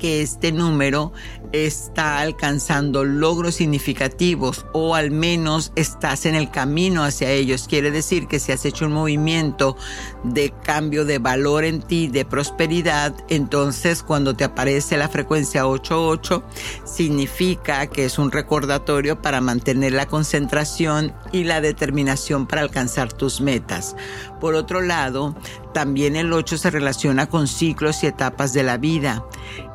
que 0.00 0.22
este 0.22 0.50
número 0.50 1.12
está 1.52 2.20
alcanzando 2.20 3.04
logros 3.04 3.56
significativos 3.56 4.66
o 4.72 4.94
al 4.94 5.10
menos 5.10 5.72
estás 5.76 6.26
en 6.26 6.34
el 6.34 6.50
camino 6.50 7.04
hacia 7.04 7.30
ellos. 7.30 7.66
Quiere 7.68 7.90
decir 7.90 8.26
que 8.26 8.38
si 8.38 8.50
has 8.50 8.64
hecho 8.64 8.86
un 8.86 8.92
movimiento 8.92 9.76
de 10.24 10.52
cambio 10.64 11.04
de 11.04 11.18
valor 11.18 11.64
en 11.64 11.82
ti, 11.82 12.08
de 12.08 12.24
prosperidad, 12.24 13.14
entonces 13.28 14.02
cuando 14.02 14.34
te 14.34 14.44
aparece 14.44 14.96
la 14.96 15.08
frecuencia 15.08 15.66
88, 15.66 16.42
significa 16.84 17.86
que 17.86 18.06
es 18.06 18.18
un 18.18 18.32
recordatorio 18.32 19.20
para 19.20 19.40
mantener 19.40 19.92
la 19.92 20.06
concentración 20.06 21.12
y 21.32 21.44
la 21.44 21.60
determinación 21.60 22.46
para 22.46 22.62
alcanzar 22.62 23.12
tus 23.12 23.40
metas. 23.40 23.96
Por 24.40 24.54
otro 24.54 24.80
lado, 24.80 25.36
también 25.74 26.16
el 26.16 26.32
8 26.32 26.58
se 26.58 26.70
relaciona 26.70 27.28
con 27.28 27.46
ciclos 27.46 28.02
y 28.02 28.06
etapas 28.06 28.52
de 28.52 28.62
la 28.62 28.78
vida. 28.78 29.24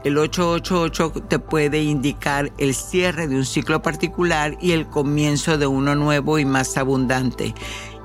El 0.06 0.20
888 0.20 1.24
te 1.28 1.40
puede 1.40 1.82
indicar 1.82 2.54
el 2.60 2.76
cierre 2.76 3.28
de 3.28 3.38
un 3.38 3.44
ciclo 3.44 3.82
particular 3.82 4.56
y 4.62 4.74
el 4.74 4.86
comienzo 4.86 5.58
de 5.58 5.66
uno 5.66 5.96
nuevo 5.96 6.38
y 6.38 6.46
más 6.46 6.78
abundante. 6.78 7.56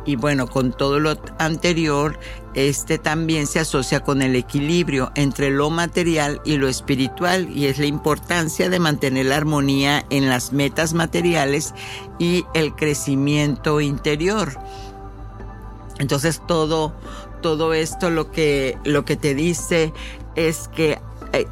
Y 0.07 0.17
bueno, 0.17 0.47
con 0.47 0.73
todo 0.73 0.99
lo 0.99 1.21
anterior, 1.39 2.19
este 2.55 2.97
también 2.97 3.47
se 3.47 3.61
asocia 3.61 4.01
con 4.01 4.23
el 4.23 4.35
equilibrio 4.35 5.13
entre 5.15 5.51
lo 5.51 5.69
material 5.69 6.41
y 6.47 6.57
lo 6.57 6.69
espiritual 6.69 7.51
y 7.55 7.67
es 7.67 7.79
la 7.79 7.85
importancia 7.85 8.71
de 8.71 8.79
mantener 8.79 9.27
la 9.27 9.37
armonía 9.37 10.07
en 10.09 10.31
las 10.31 10.55
metas 10.55 10.95
materiales 10.95 11.75
y 12.19 12.47
el 12.55 12.75
crecimiento 12.75 13.79
interior. 13.83 14.59
Entonces 15.99 16.41
todo, 16.49 16.95
todo 17.43 17.75
esto 17.75 18.09
lo 18.09 18.33
que, 18.33 18.79
lo 18.85 19.05
que 19.05 19.17
te 19.17 19.35
dice 19.35 19.93
es 20.35 20.69
que 20.69 20.99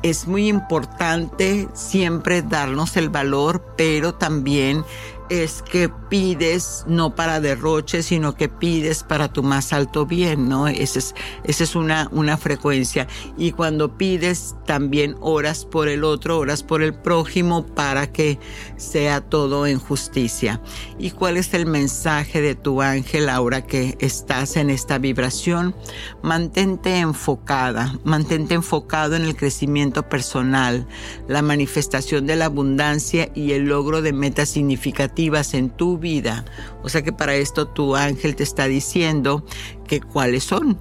es 0.02 0.26
muy 0.26 0.48
importante 0.48 1.68
siempre 1.74 2.42
darnos 2.42 2.96
el 2.96 3.08
valor, 3.08 3.62
pero 3.76 4.14
también 4.14 4.84
es 5.28 5.62
que 5.62 5.88
pides 5.88 6.84
no 6.86 7.14
para 7.14 7.40
derroche, 7.40 8.02
sino 8.02 8.34
que 8.34 8.48
pides 8.48 9.02
para 9.02 9.32
tu 9.32 9.42
más 9.42 9.72
alto 9.72 10.06
bien, 10.06 10.48
¿no? 10.48 10.68
Esa 10.68 10.98
es, 10.98 11.14
es 11.44 11.74
una, 11.74 12.08
una 12.12 12.36
frecuencia. 12.36 13.06
Y 13.36 13.52
cuando 13.52 13.96
pides, 13.96 14.54
también 14.66 15.16
oras 15.20 15.64
por 15.64 15.88
el 15.88 16.04
otro, 16.04 16.38
oras 16.38 16.62
por 16.62 16.82
el 16.82 16.94
prójimo 16.94 17.66
para 17.66 18.10
que 18.10 18.38
sea 18.76 19.20
todo 19.20 19.66
en 19.66 19.78
justicia. 19.78 20.60
¿Y 20.98 21.10
cuál 21.10 21.36
es 21.36 21.52
el 21.54 21.66
mensaje 21.66 22.40
de 22.40 22.54
tu 22.54 22.80
ángel 22.80 23.28
ahora 23.28 23.66
que 23.66 23.96
estás 24.00 24.56
en 24.56 24.70
esta 24.70 24.98
vibración? 24.98 25.74
Mantente 26.22 26.98
enfocada, 26.98 27.98
mantente 28.04 28.54
enfocado 28.54 29.16
en 29.16 29.22
el 29.22 29.36
crecimiento 29.36 30.08
personal, 30.08 30.86
la 31.28 31.42
manifestación 31.42 32.26
de 32.26 32.36
la 32.36 32.46
abundancia 32.46 33.30
y 33.34 33.52
el 33.52 33.64
logro 33.64 34.02
de 34.02 34.12
metas 34.12 34.48
significativas 34.48 35.17
en 35.18 35.70
tu 35.70 35.98
vida. 35.98 36.44
O 36.82 36.88
sea 36.88 37.02
que 37.02 37.12
para 37.12 37.34
esto 37.34 37.66
tu 37.66 37.96
ángel 37.96 38.36
te 38.36 38.44
está 38.44 38.66
diciendo 38.66 39.44
que 39.86 40.00
cuáles 40.00 40.44
son, 40.44 40.78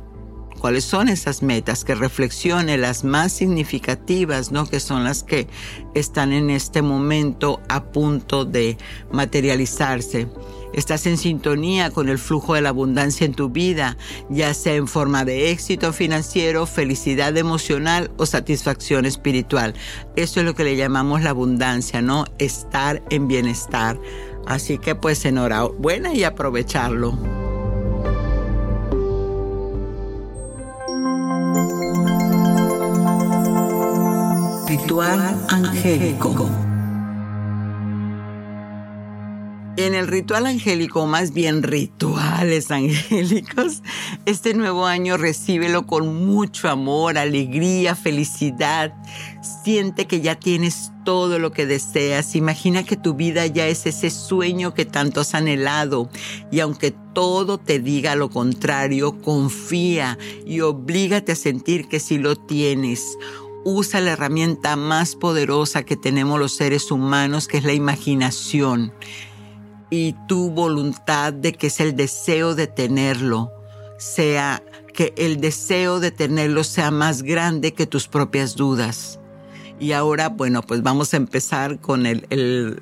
cuáles 0.60 0.84
son 0.84 1.10
esas 1.10 1.42
metas, 1.42 1.84
que 1.84 1.96
reflexione 1.96 2.78
las 2.78 3.04
más 3.04 3.32
significativas, 3.32 4.52
¿no? 4.52 4.68
Que 4.68 4.80
son 4.80 5.04
las 5.04 5.24
que 5.24 5.48
están 5.96 6.34
en 6.34 6.52
este 6.52 6.84
momento 6.84 7.62
a 7.68 7.86
punto 7.86 8.46
de 8.46 8.78
materializarse. 9.12 10.28
Estás 10.74 11.08
en 11.08 11.18
sintonía 11.18 11.90
con 11.90 12.10
el 12.10 12.20
flujo 12.20 12.54
de 12.54 12.62
la 12.62 12.70
abundancia 12.70 13.26
en 13.26 13.34
tu 13.34 13.50
vida, 13.50 13.98
ya 14.30 14.54
sea 14.54 14.76
en 14.76 14.88
forma 14.88 15.26
de 15.26 15.50
éxito 15.50 15.94
financiero, 15.94 16.68
felicidad 16.68 17.36
emocional 17.38 18.12
o 18.18 18.26
satisfacción 18.26 19.06
espiritual. 19.06 19.74
Eso 20.16 20.42
es 20.42 20.46
lo 20.46 20.54
que 20.54 20.66
le 20.66 20.76
llamamos 20.76 21.24
la 21.24 21.32
abundancia, 21.32 22.02
¿no? 22.02 22.26
Estar 22.38 23.02
en 23.10 23.28
bienestar. 23.28 23.98
Así 24.48 24.78
que 24.78 24.96
pues 24.96 25.26
enhorabuena 25.26 26.14
y 26.14 26.24
aprovecharlo. 26.24 27.18
Ritual 34.68 35.46
angélico. 35.50 36.50
En 39.76 39.94
el 39.94 40.08
ritual 40.08 40.48
angélico, 40.48 41.06
más 41.06 41.34
bien 41.34 41.62
rituales 41.62 42.72
angélicos, 42.72 43.84
este 44.26 44.54
nuevo 44.54 44.88
año 44.88 45.18
recíbelo 45.18 45.86
con 45.86 46.26
mucho 46.26 46.68
amor, 46.68 47.18
alegría, 47.18 47.96
felicidad. 47.96 48.94
Siente 49.64 50.06
que 50.06 50.22
ya 50.22 50.36
tienes 50.36 50.92
todo 51.06 51.40
lo 51.40 51.52
que 51.52 51.66
deseas. 51.66 52.36
Imagina 52.36 52.84
que 52.84 52.98
tu 52.98 53.14
vida 53.14 53.46
ya 53.48 53.68
es 53.68 53.86
ese 53.86 54.10
sueño 54.10 54.74
que 54.74 54.86
tanto 54.86 55.22
has 55.22 55.34
anhelado. 55.36 56.10
Y 56.52 56.60
aunque 56.60 56.94
todo 57.14 57.58
te 57.58 57.80
diga 57.80 58.16
lo 58.16 58.30
contrario, 58.30 59.22
confía 59.22 60.18
y 60.46 60.62
oblígate 60.62 61.34
a 61.34 61.36
sentir 61.36 61.88
que 61.88 62.00
sí 62.00 62.18
lo 62.18 62.36
tienes 62.36 63.18
usa 63.70 64.00
la 64.00 64.12
herramienta 64.12 64.78
más 64.78 65.18
poderosa 65.18 65.84
que 65.84 65.98
tenemos 65.98 66.40
los 66.40 66.54
seres 66.54 66.90
humanos, 66.90 67.50
que 67.50 67.58
es 67.58 67.66
la 67.66 67.74
imaginación 67.74 68.94
y 69.90 70.16
tu 70.28 70.50
voluntad 70.50 71.34
de 71.34 71.54
que 71.54 71.68
es 71.68 71.80
el 71.80 71.96
deseo 71.96 72.56
de 72.56 72.68
tenerlo, 72.68 73.52
sea 73.98 74.64
que 74.94 75.14
el 75.18 75.40
deseo 75.40 76.00
de 76.00 76.12
tenerlo 76.12 76.64
sea 76.64 76.92
más 76.92 77.24
grande 77.24 77.74
que 77.74 77.88
tus 77.88 78.08
propias 78.08 78.56
dudas. 78.56 79.20
Y 79.80 79.92
ahora, 79.92 80.30
bueno, 80.30 80.62
pues 80.64 80.82
vamos 80.82 81.14
a 81.14 81.18
empezar 81.18 81.80
con 81.80 82.04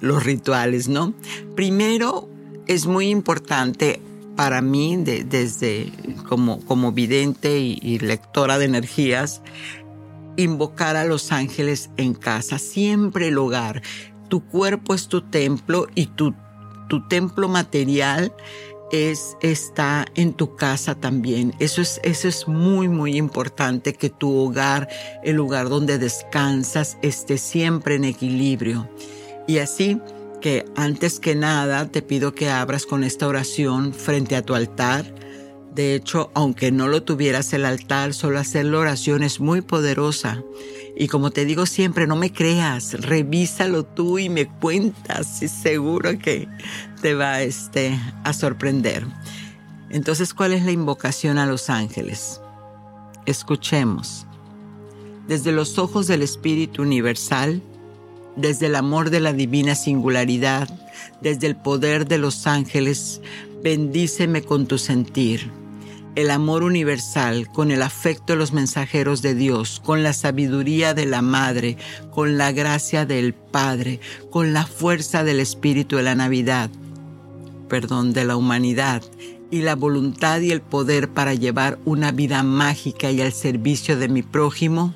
los 0.01 0.23
rituales, 0.23 0.87
¿no? 0.87 1.13
Primero, 1.55 2.29
es 2.67 2.85
muy 2.85 3.09
importante 3.09 4.01
para 4.35 4.61
mí, 4.61 4.97
desde 4.97 5.91
como, 6.27 6.59
como 6.65 6.91
vidente 6.91 7.59
y, 7.59 7.79
y 7.81 7.99
lectora 7.99 8.57
de 8.57 8.65
energías, 8.65 9.41
invocar 10.37 10.95
a 10.95 11.05
los 11.05 11.31
ángeles 11.31 11.89
en 11.97 12.13
casa, 12.13 12.59
siempre 12.59 13.29
el 13.29 13.37
hogar. 13.37 13.81
Tu 14.29 14.43
cuerpo 14.43 14.93
es 14.93 15.07
tu 15.07 15.21
templo 15.21 15.87
y 15.95 16.07
tu 16.07 16.33
tu 16.87 17.07
templo 17.07 17.47
material 17.47 18.33
es, 18.91 19.37
está 19.41 20.05
en 20.15 20.33
tu 20.33 20.55
casa 20.55 20.95
también. 20.95 21.53
Eso 21.59 21.81
es, 21.81 21.99
eso 22.03 22.27
es 22.27 22.47
muy, 22.47 22.87
muy 22.87 23.17
importante 23.17 23.93
que 23.93 24.09
tu 24.09 24.35
hogar, 24.35 24.87
el 25.23 25.35
lugar 25.35 25.69
donde 25.69 25.97
descansas, 25.97 26.97
esté 27.01 27.37
siempre 27.37 27.95
en 27.95 28.05
equilibrio. 28.05 28.89
Y 29.47 29.59
así 29.59 29.99
que 30.41 30.65
antes 30.75 31.19
que 31.19 31.35
nada 31.35 31.87
te 31.87 32.01
pido 32.01 32.35
que 32.35 32.49
abras 32.49 32.85
con 32.85 33.03
esta 33.03 33.27
oración 33.27 33.93
frente 33.93 34.35
a 34.35 34.43
tu 34.43 34.53
altar. 34.53 35.05
De 35.75 35.93
hecho, 35.93 36.31
aunque 36.33 36.71
no 36.71 36.87
lo 36.87 37.03
tuvieras 37.03 37.51
el 37.51 37.65
altar, 37.65 38.13
solo 38.13 38.39
hacer 38.39 38.63
la 38.63 38.79
oración 38.79 39.23
es 39.23 39.41
muy 39.41 39.59
poderosa. 39.59 40.41
Y 40.95 41.09
como 41.09 41.31
te 41.31 41.43
digo 41.43 41.65
siempre, 41.65 42.07
no 42.07 42.15
me 42.15 42.31
creas, 42.31 42.93
revísalo 42.93 43.83
tú 43.83 44.17
y 44.17 44.29
me 44.29 44.47
cuentas 44.47 45.43
y 45.43 45.49
seguro 45.49 46.17
que 46.17 46.47
te 47.01 47.13
va 47.13 47.41
este, 47.41 47.99
a 48.23 48.31
sorprender. 48.31 49.05
Entonces, 49.89 50.33
¿cuál 50.33 50.53
es 50.53 50.63
la 50.63 50.71
invocación 50.71 51.37
a 51.37 51.45
los 51.45 51.69
ángeles? 51.69 52.39
Escuchemos. 53.25 54.25
Desde 55.27 55.51
los 55.51 55.77
ojos 55.77 56.07
del 56.07 56.21
Espíritu 56.21 56.83
Universal, 56.83 57.61
desde 58.37 58.67
el 58.67 58.75
amor 58.75 59.09
de 59.09 59.19
la 59.19 59.33
divina 59.33 59.75
singularidad, 59.75 60.69
desde 61.19 61.47
el 61.47 61.57
poder 61.57 62.07
de 62.07 62.17
los 62.17 62.47
ángeles, 62.47 63.19
bendíceme 63.61 64.41
con 64.41 64.67
tu 64.67 64.77
sentir 64.77 65.64
el 66.15 66.31
amor 66.31 66.63
universal, 66.63 67.49
con 67.51 67.71
el 67.71 67.81
afecto 67.81 68.33
de 68.33 68.39
los 68.39 68.53
mensajeros 68.53 69.21
de 69.21 69.35
Dios, 69.35 69.81
con 69.83 70.01
la 70.01 70.13
sabiduría 70.13 70.93
de 70.93 71.05
la 71.05 71.21
Madre, 71.21 71.77
con 72.11 72.37
la 72.37 72.51
gracia 72.51 73.05
del 73.05 73.33
Padre, 73.33 73.99
con 74.31 74.53
la 74.53 74.65
fuerza 74.65 75.23
del 75.23 75.39
Espíritu 75.39 75.97
de 75.97 76.03
la 76.03 76.15
Navidad, 76.15 76.69
perdón, 77.67 78.13
de 78.13 78.23
la 78.23 78.37
humanidad, 78.37 79.03
y 79.51 79.61
la 79.61 79.75
voluntad 79.75 80.41
y 80.41 80.51
el 80.51 80.61
poder 80.61 81.09
para 81.09 81.33
llevar 81.33 81.77
una 81.85 82.11
vida 82.11 82.43
mágica 82.43 83.11
y 83.11 83.21
al 83.21 83.31
servicio 83.31 83.97
de 83.97 84.09
mi 84.09 84.23
prójimo 84.23 84.93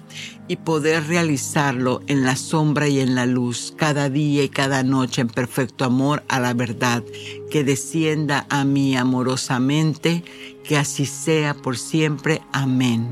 y 0.49 0.57
poder 0.57 1.05
realizarlo 1.05 2.01
en 2.07 2.25
la 2.25 2.35
sombra 2.35 2.87
y 2.87 2.99
en 2.99 3.13
la 3.13 3.27
luz, 3.27 3.71
cada 3.77 4.09
día 4.09 4.43
y 4.43 4.49
cada 4.49 4.81
noche 4.81 5.21
en 5.21 5.27
perfecto 5.27 5.85
amor 5.85 6.23
a 6.27 6.39
la 6.39 6.55
verdad, 6.55 7.03
que 7.51 7.63
descienda 7.63 8.47
a 8.49 8.65
mí 8.65 8.97
amorosamente, 8.97 10.23
que 10.63 10.75
así 10.75 11.05
sea 11.05 11.53
por 11.53 11.77
siempre. 11.77 12.41
Amén. 12.51 13.07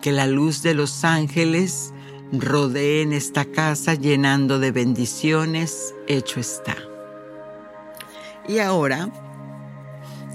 Que 0.00 0.12
la 0.12 0.28
luz 0.28 0.62
de 0.62 0.74
los 0.74 1.02
ángeles 1.02 1.92
rodeen 2.30 3.12
esta 3.12 3.44
casa 3.44 3.94
llenando 3.94 4.60
de 4.60 4.70
bendiciones, 4.70 5.96
hecho 6.06 6.38
está. 6.38 6.76
Y 8.46 8.58
ahora, 8.60 9.10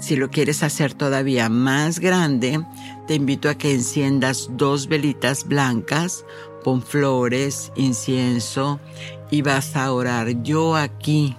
si 0.02 0.16
lo 0.16 0.30
quieres 0.30 0.64
hacer 0.64 0.94
todavía 0.94 1.48
más 1.48 2.00
grande, 2.00 2.60
te 3.06 3.14
invito 3.14 3.48
a 3.48 3.54
que 3.54 3.72
enciendas 3.72 4.50
dos 4.50 4.88
velitas 4.88 5.46
blancas, 5.46 6.24
pon 6.64 6.82
flores, 6.82 7.70
incienso 7.76 8.80
y 9.30 9.42
vas 9.42 9.76
a 9.76 9.92
orar 9.92 10.42
yo 10.42 10.74
aquí. 10.74 11.36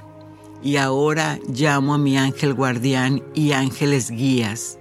Y 0.64 0.78
ahora 0.78 1.40
llamo 1.50 1.96
a 1.96 1.98
mi 1.98 2.18
ángel 2.18 2.54
guardián 2.54 3.22
y 3.34 3.52
ángeles 3.52 4.10
guías 4.10 4.80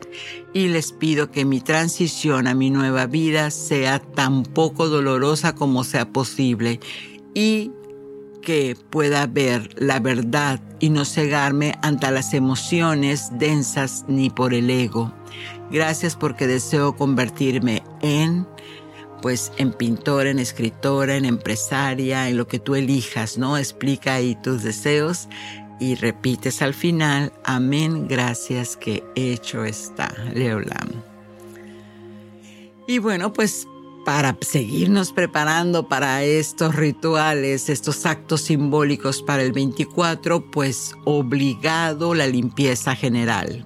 y 0.53 0.68
les 0.68 0.92
pido 0.92 1.33
que 1.33 1.45
mi 1.45 1.61
transición 1.61 2.47
a 2.47 2.55
mi 2.55 2.71
nueva 2.71 3.07
vida 3.07 3.51
sea 3.51 3.99
tan 3.99 4.45
poco 4.45 4.88
dolorosa 4.88 5.57
como 5.57 5.83
sea 5.83 6.09
posible 6.12 6.79
y 7.35 7.73
que 8.42 8.76
pueda 8.90 9.26
ver 9.26 9.70
la 9.76 10.00
verdad 10.00 10.61
y 10.81 10.90
no 10.90 11.07
cegarme 11.07 11.78
ante 11.81 12.11
las 12.11 12.35
emociones 12.35 13.31
densas 13.38 14.05
ni 14.09 14.28
por 14.28 14.52
el 14.52 14.68
ego. 14.68 15.12
Gracias 15.70 16.16
porque 16.16 16.46
deseo 16.46 16.96
convertirme 16.96 17.83
en 18.02 18.46
pues 19.22 19.52
en 19.57 19.72
pintora, 19.72 20.31
en 20.31 20.40
escritora, 20.40 21.16
en 21.16 21.24
empresaria, 21.24 22.28
en 22.28 22.37
lo 22.37 22.48
que 22.48 22.59
tú 22.59 22.74
elijas, 22.74 23.38
¿no? 23.38 23.57
Explica 23.57 24.14
ahí 24.14 24.37
tus 24.42 24.64
deseos 24.64 25.28
y 25.78 25.94
repites 25.94 26.61
al 26.61 26.74
final, 26.74 27.33
amén, 27.44 28.09
gracias 28.09 28.76
que 28.76 29.02
hecho 29.14 29.64
está, 29.64 30.12
Leolam. 30.35 30.90
Y 32.87 32.98
bueno, 32.98 33.33
pues 33.33 33.66
para 34.05 34.37
seguirnos 34.41 35.12
preparando 35.12 35.88
para 35.88 36.23
estos 36.25 36.75
rituales, 36.75 37.69
estos 37.69 38.05
actos 38.07 38.43
simbólicos 38.43 39.23
para 39.23 39.43
el 39.43 39.53
24, 39.53 40.51
pues 40.51 40.95
obligado 41.05 42.15
la 42.15 42.27
limpieza 42.27 42.95
general. 42.97 43.65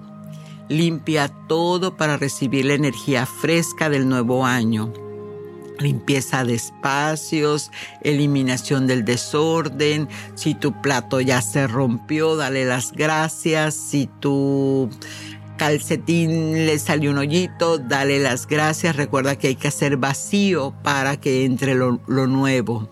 Limpia 0.69 1.29
todo 1.47 1.95
para 1.95 2.17
recibir 2.17 2.65
la 2.65 2.73
energía 2.73 3.25
fresca 3.25 3.89
del 3.89 4.07
nuevo 4.07 4.45
año. 4.45 4.91
Limpieza 5.79 6.43
de 6.43 6.55
espacios, 6.55 7.71
eliminación 8.01 8.87
del 8.87 9.05
desorden. 9.05 10.09
Si 10.35 10.55
tu 10.55 10.81
plato 10.81 11.21
ya 11.21 11.41
se 11.41 11.67
rompió, 11.67 12.35
dale 12.35 12.65
las 12.65 12.91
gracias. 12.91 13.75
Si 13.75 14.09
tu 14.19 14.89
calcetín 15.57 16.65
le 16.65 16.79
salió 16.79 17.11
un 17.11 17.17
hoyito, 17.17 17.77
dale 17.77 18.19
las 18.19 18.47
gracias. 18.47 18.95
Recuerda 18.95 19.37
que 19.37 19.47
hay 19.47 19.55
que 19.55 19.67
hacer 19.67 19.97
vacío 19.97 20.73
para 20.83 21.19
que 21.19 21.45
entre 21.45 21.75
lo, 21.75 21.99
nuevo. 22.07 22.89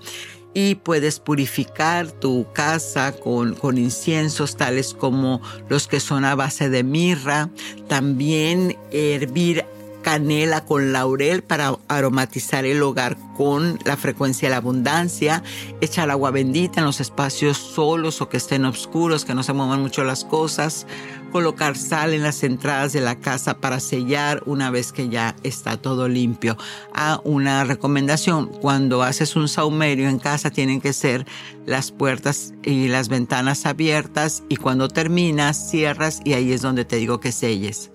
Y 0.54 0.76
puedes 0.76 1.20
purificar 1.20 2.12
tu 2.12 2.48
casa 2.54 3.14
con, 3.14 3.56
con 3.56 3.78
inciensos 3.78 4.56
tales 4.56 4.94
como 4.94 5.42
los 5.70 5.88
que 5.88 6.00
son 6.00 6.26
a 6.26 6.36
base 6.36 6.70
de 6.70 6.84
mirra. 6.84 7.50
También 7.88 8.78
hervir 8.92 9.66
canela 10.06 10.64
con 10.66 10.94
laurel 10.94 11.42
para 11.42 11.80
aromatizar 11.88 12.64
el 12.64 12.84
hogar 12.84 13.18
con 13.36 13.80
la 13.86 13.98
frecuencia 13.98 14.48
de 14.48 14.52
la 14.52 14.58
abundancia, 14.58 15.42
echar 15.82 16.12
agua 16.12 16.30
bendita 16.30 16.80
en 16.80 16.86
los 16.86 17.02
espacios 17.02 17.58
solos 17.58 18.22
o 18.22 18.30
que 18.30 18.38
estén 18.38 18.66
oscuros, 18.66 19.26
que 19.26 19.34
no 19.34 19.42
se 19.42 19.54
muevan 19.54 19.82
mucho 19.82 20.04
las 20.04 20.24
cosas, 20.24 20.86
colocar 21.32 21.76
sal 21.76 22.14
en 22.14 22.22
las 22.22 22.44
entradas 22.44 22.94
de 22.94 23.02
la 23.02 23.16
casa 23.16 23.58
para 23.58 23.80
sellar 23.80 24.44
una 24.46 24.70
vez 24.70 24.92
que 24.92 25.10
ya 25.10 25.36
está 25.42 25.78
todo 25.78 26.08
limpio. 26.08 26.56
A 26.94 27.20
una 27.24 27.64
recomendación, 27.64 28.46
cuando 28.46 29.02
haces 29.02 29.36
un 29.36 29.48
saumerio 29.48 30.08
en 30.08 30.20
casa 30.20 30.52
tienen 30.52 30.82
que 30.82 30.94
ser 30.94 31.26
las 31.66 31.92
puertas 31.92 32.54
y 32.62 32.90
las 32.90 33.10
ventanas 33.10 33.66
abiertas 33.66 34.44
y 34.50 34.58
cuando 34.58 34.88
terminas 34.88 35.72
cierras 35.72 36.22
y 36.24 36.34
ahí 36.34 36.54
es 36.54 36.62
donde 36.62 36.86
te 36.86 36.98
digo 36.98 37.20
que 37.20 37.32
selles 37.32 37.90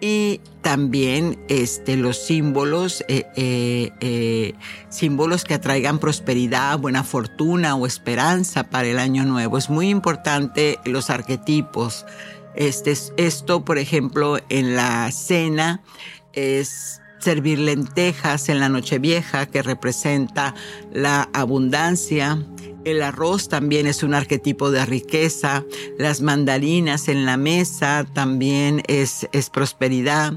y 0.00 0.40
también 0.62 1.38
este, 1.48 1.96
los 1.96 2.18
símbolos, 2.18 3.04
eh, 3.08 3.26
eh, 3.36 3.90
eh, 4.00 4.54
símbolos 4.88 5.44
que 5.44 5.54
atraigan 5.54 5.98
prosperidad, 5.98 6.78
buena 6.78 7.04
fortuna 7.04 7.74
o 7.76 7.86
esperanza 7.86 8.64
para 8.64 8.88
el 8.88 8.98
año 8.98 9.24
nuevo. 9.24 9.58
Es 9.58 9.70
muy 9.70 9.88
importante 9.90 10.78
los 10.84 11.10
arquetipos. 11.10 12.06
Este, 12.54 12.94
esto, 13.16 13.64
por 13.64 13.78
ejemplo, 13.78 14.38
en 14.48 14.76
la 14.76 15.10
cena 15.10 15.82
es 16.32 17.00
servir 17.24 17.58
lentejas 17.58 18.50
en 18.50 18.60
la 18.60 18.68
Nochevieja, 18.68 19.46
que 19.46 19.62
representa 19.62 20.54
la 20.92 21.30
abundancia, 21.32 22.38
el 22.84 23.02
arroz 23.02 23.48
también 23.48 23.86
es 23.86 24.02
un 24.02 24.12
arquetipo 24.12 24.70
de 24.70 24.84
riqueza. 24.84 25.64
Las 25.98 26.20
mandarinas 26.20 27.08
en 27.08 27.24
la 27.24 27.38
mesa 27.38 28.04
también 28.12 28.82
es, 28.88 29.26
es 29.32 29.48
prosperidad. 29.48 30.34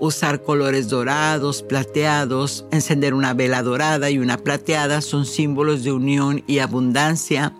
Usar 0.00 0.42
colores 0.42 0.88
dorados, 0.88 1.62
plateados, 1.62 2.66
encender 2.72 3.14
una 3.14 3.32
vela 3.32 3.62
dorada 3.62 4.10
y 4.10 4.18
una 4.18 4.38
plateada 4.38 5.00
son 5.02 5.24
símbolos 5.24 5.84
de 5.84 5.92
unión 5.92 6.42
y 6.48 6.58
abundancia. 6.58 7.54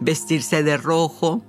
Vestirse 0.00 0.64
de 0.64 0.76
rojo 0.76 1.44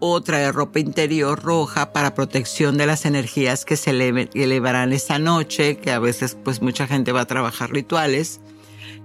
o 0.00 0.20
traer 0.20 0.54
ropa 0.54 0.78
interior 0.78 1.42
roja 1.42 1.92
para 1.92 2.14
protección 2.14 2.76
de 2.76 2.86
las 2.86 3.04
energías 3.04 3.64
que 3.64 3.76
se 3.76 3.90
elevarán 3.90 4.92
esa 4.92 5.18
noche, 5.18 5.78
que 5.78 5.90
a 5.90 5.98
veces 5.98 6.36
pues 6.42 6.62
mucha 6.62 6.86
gente 6.86 7.12
va 7.12 7.22
a 7.22 7.26
trabajar 7.26 7.70
rituales 7.72 8.40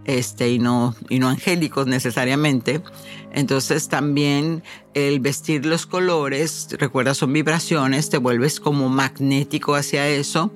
este, 0.06 0.50
y, 0.50 0.60
no, 0.60 0.96
y 1.10 1.20
no 1.20 1.30
angélicos 1.30 1.88
necesariamente. 1.88 2.82
Entonces 3.34 3.90
también 3.90 4.64
el 4.94 5.20
vestir 5.20 5.66
los 5.66 5.88
colores, 5.88 6.68
recuerda, 6.80 7.16
son 7.16 7.34
vibraciones, 7.34 8.12
te 8.12 8.18
vuelves 8.18 8.60
como 8.60 8.90
magnético 8.90 9.74
hacia 9.74 10.08
eso, 10.08 10.52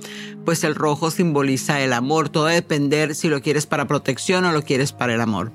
pues 0.46 0.64
el 0.64 0.76
rojo 0.76 1.10
simboliza 1.10 1.82
el 1.82 1.92
amor, 1.92 2.30
todo 2.30 2.46
depender 2.46 3.16
si 3.16 3.30
lo 3.30 3.42
quieres 3.42 3.66
para 3.66 3.88
protección 3.88 4.46
o 4.46 4.52
lo 4.52 4.62
quieres 4.62 4.92
para 4.92 5.16
el 5.16 5.22
amor. 5.22 5.52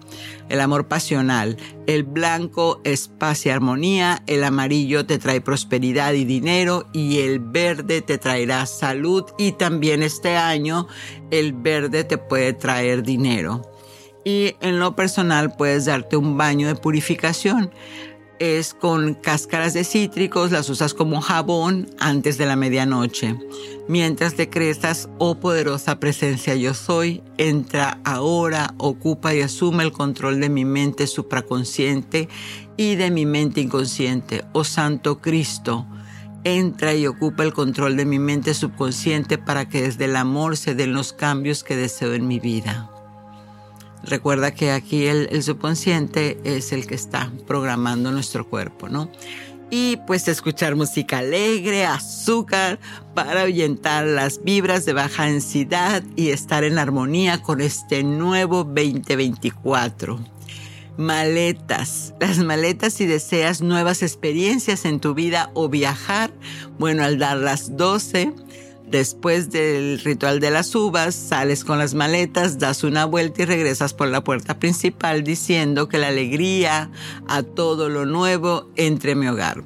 El 0.49 0.61
amor 0.61 0.89
pasional, 0.89 1.57
el 1.87 2.03
blanco 2.03 2.81
es 2.83 3.07
paz 3.07 3.47
y 3.47 3.51
armonía, 3.51 4.23
el 4.27 4.43
amarillo 4.43 5.07
te 5.07 5.19
trae 5.19 5.41
prosperidad 5.41 6.15
y 6.15 6.25
dinero 6.25 6.89
y 6.93 7.21
el 7.21 7.39
verde 7.39 8.03
te 8.03 8.19
traerá 8.19 8.67
salud 8.67 9.25
y 9.39 9.53
también 9.53 10.03
este 10.03 10.37
año 10.37 10.89
el 11.31 11.53
verde 11.53 12.03
te 12.03 12.19
puede 12.19 12.53
traer 12.53 13.05
dinero 13.05 13.63
y 14.25 14.55
en 14.61 14.79
lo 14.79 14.95
personal 14.95 15.55
puedes 15.57 15.87
darte 15.87 16.17
un 16.17 16.37
baño 16.37 16.69
de 16.69 16.75
purificación. 16.75 17.71
Es 18.39 18.75
con 18.75 19.15
cáscaras 19.15 19.73
de 19.73 19.85
cítricos, 19.85 20.51
las 20.51 20.69
usas 20.69 20.95
como 20.95 21.21
jabón 21.21 21.89
antes 22.01 22.39
de 22.39 22.47
la 22.47 22.57
medianoche. 22.57 23.37
Mientras 23.89 24.37
decretas, 24.37 25.09
oh 25.19 25.37
poderosa 25.37 26.01
presencia 26.01 26.57
yo 26.57 26.75
soy, 26.75 27.23
entra 27.39 28.01
ahora, 28.05 28.75
ocupa 28.79 29.33
y 29.33 29.43
asume 29.43 29.85
el 29.85 29.93
control 29.93 30.41
de 30.41 30.49
mi 30.49 30.65
mente 30.65 31.07
supraconsciente 31.07 32.29
y 32.77 32.97
de 32.97 33.13
mi 33.13 33.27
mente 33.27 33.61
inconsciente. 33.61 34.45
Oh 34.53 34.65
Santo 34.65 35.21
Cristo, 35.21 35.87
entra 36.43 36.95
y 36.95 37.07
ocupa 37.07 37.45
el 37.45 37.53
control 37.53 37.97
de 37.97 38.07
mi 38.07 38.19
mente 38.19 38.55
subconsciente 38.55 39.39
para 39.39 39.69
que 39.69 39.83
desde 39.83 40.07
el 40.07 40.17
amor 40.17 40.57
se 40.57 40.75
den 40.75 40.95
los 40.95 41.13
cambios 41.13 41.63
que 41.63 41.77
deseo 41.77 42.15
en 42.15 42.27
mi 42.27 42.41
vida. 42.41 42.92
Recuerda 44.05 44.53
que 44.53 44.73
aquí 44.73 45.07
el, 45.07 45.43
subconsciente 45.43 46.41
es 46.45 46.73
el 46.73 46.87
que 46.87 46.95
está 46.95 47.31
programando 47.47 48.11
nuestro 48.11 48.49
cuerpo, 48.49 48.89
¿no? 48.89 49.11
y 49.75 49.97
pues 50.07 50.29
escuchar 50.29 50.77
música 50.77 51.21
alegre, 51.21 51.87
azúcar, 51.87 52.79
para 53.15 53.41
ahuyentar 53.41 54.05
las 54.05 54.45
vibras 54.45 54.85
de 54.85 54.93
baja 54.93 55.25
densidad 55.25 56.03
y 56.15 56.29
estar 56.29 56.63
en 56.63 56.79
armonía 56.79 57.41
con 57.41 57.63
este 57.63 58.05
nuevo 58.05 58.65
2024. 58.65 60.21
Maletas, 60.99 62.13
las 62.21 62.37
maletas 62.41 62.93
si 62.93 63.07
deseas 63.07 63.63
nuevas 63.63 64.03
experiencias 64.03 64.85
en 64.85 65.01
tu 65.01 65.15
vida 65.15 65.51
o 65.55 65.71
viajar, 65.71 66.35
bueno, 66.79 67.03
al 67.03 67.19
dar 67.19 67.39
las 67.39 67.75
12 67.75 68.35
Después 68.93 69.51
del 69.51 70.01
ritual 70.01 70.39
de 70.39 70.51
las 70.51 70.75
uvas, 70.75 71.15
sales 71.15 71.65
con 71.65 71.79
las 71.79 71.95
maletas, 71.95 72.59
das 72.59 72.85
una 72.85 73.07
vuelta 73.07 73.41
y 73.41 73.45
regresas 73.47 73.95
por 73.95 74.09
la 74.09 74.23
puerta 74.23 74.59
principal 74.59 75.25
diciendo 75.25 75.89
que 75.89 75.97
la 75.97 76.09
alegría 76.09 76.91
a 77.27 77.43
todo 77.43 77.89
lo 77.89 78.05
nuevo 78.05 78.69
entre 78.77 79.15
mi 79.15 79.29
hogar. 79.29 79.65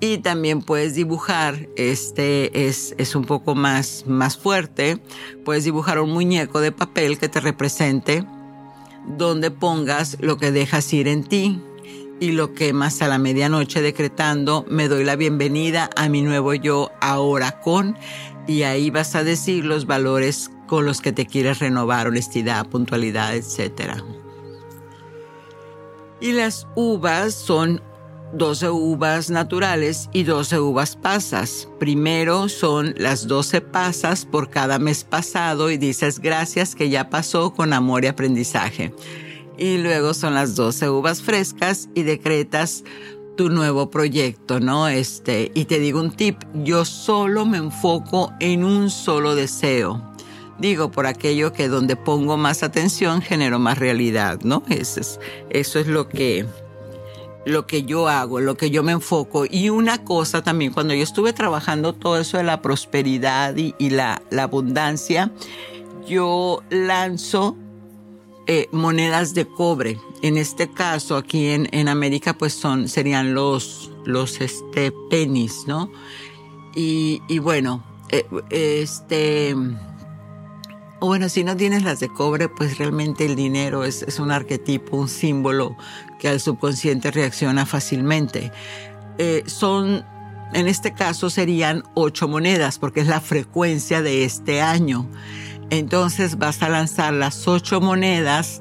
Y 0.00 0.18
también 0.18 0.60
puedes 0.62 0.96
dibujar, 0.96 1.68
este 1.76 2.66
es, 2.66 2.96
es 2.98 3.14
un 3.14 3.26
poco 3.26 3.54
más, 3.54 4.02
más 4.08 4.36
fuerte, 4.36 4.98
puedes 5.44 5.62
dibujar 5.62 6.00
un 6.00 6.10
muñeco 6.10 6.60
de 6.60 6.72
papel 6.72 7.16
que 7.16 7.28
te 7.28 7.38
represente 7.38 8.26
donde 9.16 9.52
pongas 9.52 10.16
lo 10.18 10.36
que 10.36 10.50
dejas 10.50 10.92
ir 10.92 11.06
en 11.06 11.22
ti 11.22 11.62
y 12.20 12.32
lo 12.32 12.54
quemas 12.54 13.02
a 13.02 13.08
la 13.08 13.18
medianoche 13.18 13.82
decretando 13.82 14.64
me 14.68 14.88
doy 14.88 15.04
la 15.04 15.16
bienvenida 15.16 15.90
a 15.96 16.08
mi 16.08 16.22
nuevo 16.22 16.54
yo 16.54 16.90
ahora 17.00 17.60
con 17.60 17.96
y 18.46 18.62
ahí 18.62 18.90
vas 18.90 19.14
a 19.14 19.24
decir 19.24 19.64
los 19.64 19.86
valores 19.86 20.50
con 20.66 20.86
los 20.86 21.00
que 21.00 21.12
te 21.12 21.26
quieres 21.26 21.58
renovar, 21.58 22.06
honestidad, 22.06 22.66
puntualidad, 22.66 23.34
etc. 23.34 24.02
Y 26.20 26.32
las 26.32 26.66
uvas 26.74 27.34
son 27.34 27.82
12 28.32 28.70
uvas 28.70 29.30
naturales 29.30 30.08
y 30.12 30.22
12 30.22 30.60
uvas 30.60 30.96
pasas. 30.96 31.68
Primero 31.78 32.48
son 32.48 32.94
las 32.96 33.26
12 33.26 33.60
pasas 33.60 34.24
por 34.24 34.50
cada 34.50 34.78
mes 34.78 35.04
pasado 35.04 35.70
y 35.70 35.76
dices 35.76 36.18
gracias 36.18 36.74
que 36.74 36.90
ya 36.90 37.10
pasó 37.10 37.52
con 37.52 37.72
amor 37.72 38.04
y 38.04 38.08
aprendizaje. 38.08 38.94
Y 39.58 39.78
luego 39.78 40.14
son 40.14 40.34
las 40.34 40.54
12 40.54 40.88
uvas 40.88 41.20
frescas 41.20 41.88
y 41.94 42.04
decretas 42.04 42.84
tu 43.36 43.50
nuevo 43.50 43.90
proyecto, 43.90 44.60
¿no? 44.60 44.88
Este, 44.88 45.52
y 45.54 45.66
te 45.66 45.78
digo 45.78 46.00
un 46.00 46.10
tip, 46.10 46.42
yo 46.54 46.84
solo 46.84 47.46
me 47.46 47.58
enfoco 47.58 48.32
en 48.40 48.64
un 48.64 48.90
solo 48.90 49.34
deseo. 49.34 50.02
Digo, 50.58 50.90
por 50.90 51.06
aquello 51.06 51.52
que 51.52 51.68
donde 51.68 51.94
pongo 51.94 52.36
más 52.36 52.64
atención 52.64 53.22
genero 53.22 53.60
más 53.60 53.78
realidad, 53.78 54.40
¿no? 54.42 54.64
Eso 54.68 55.00
es, 55.00 55.20
eso 55.50 55.78
es 55.78 55.86
lo 55.86 56.08
que, 56.08 56.46
lo 57.48 57.66
que 57.66 57.84
yo 57.84 58.08
hago, 58.08 58.40
lo 58.40 58.56
que 58.56 58.70
yo 58.70 58.82
me 58.82 58.92
enfoco. 58.92 59.44
Y 59.48 59.70
una 59.70 60.04
cosa 60.04 60.42
también, 60.42 60.72
cuando 60.72 60.94
yo 60.94 61.02
estuve 61.02 61.32
trabajando 61.32 61.92
todo 61.94 62.18
eso 62.18 62.38
de 62.38 62.42
la 62.42 62.60
prosperidad 62.60 63.54
y, 63.56 63.90
la, 63.90 64.20
abundancia, 64.36 65.30
yo 66.08 66.62
lanzo 66.70 67.56
eh, 68.50 68.68
monedas 68.72 69.34
de 69.34 69.46
cobre. 69.46 70.00
En 70.22 70.38
este 70.38 70.70
caso, 70.70 71.16
aquí 71.16 71.48
en, 71.48 71.88
América, 71.88 72.32
pues 72.32 72.54
son, 72.54 72.88
serían 72.88 73.34
los, 73.34 73.92
los 74.06 74.40
este, 74.40 74.90
pennies, 75.10 75.64
¿no? 75.66 75.92
Y, 76.74 77.38
bueno, 77.40 77.84
eh, 78.10 78.24
este, 78.48 79.54
bueno, 80.98 81.28
si 81.28 81.44
no 81.44 81.58
tienes 81.58 81.82
las 81.82 82.00
de 82.00 82.08
cobre, 82.08 82.48
pues 82.48 82.78
realmente 82.78 83.26
el 83.26 83.36
dinero 83.36 83.84
es, 83.84 84.02
es 84.02 84.18
un 84.18 84.30
arquetipo, 84.30 84.96
un 84.96 85.08
símbolo 85.08 85.76
que 86.18 86.28
al 86.28 86.40
subconsciente 86.40 87.10
reacciona 87.10 87.66
fácilmente. 87.66 88.50
Eh, 89.18 89.42
son, 89.44 90.06
en 90.54 90.68
este 90.68 90.94
caso 90.94 91.28
serían 91.28 91.82
ocho 91.92 92.28
monedas 92.28 92.78
porque 92.78 93.00
es 93.00 93.08
la 93.08 93.20
frecuencia 93.20 94.00
de 94.00 94.24
este 94.24 94.62
año. 94.62 95.06
Entonces 95.70 96.38
vas 96.38 96.62
a 96.62 96.68
lanzar 96.68 97.12
las 97.12 97.46
ocho 97.46 97.80
monedas, 97.80 98.60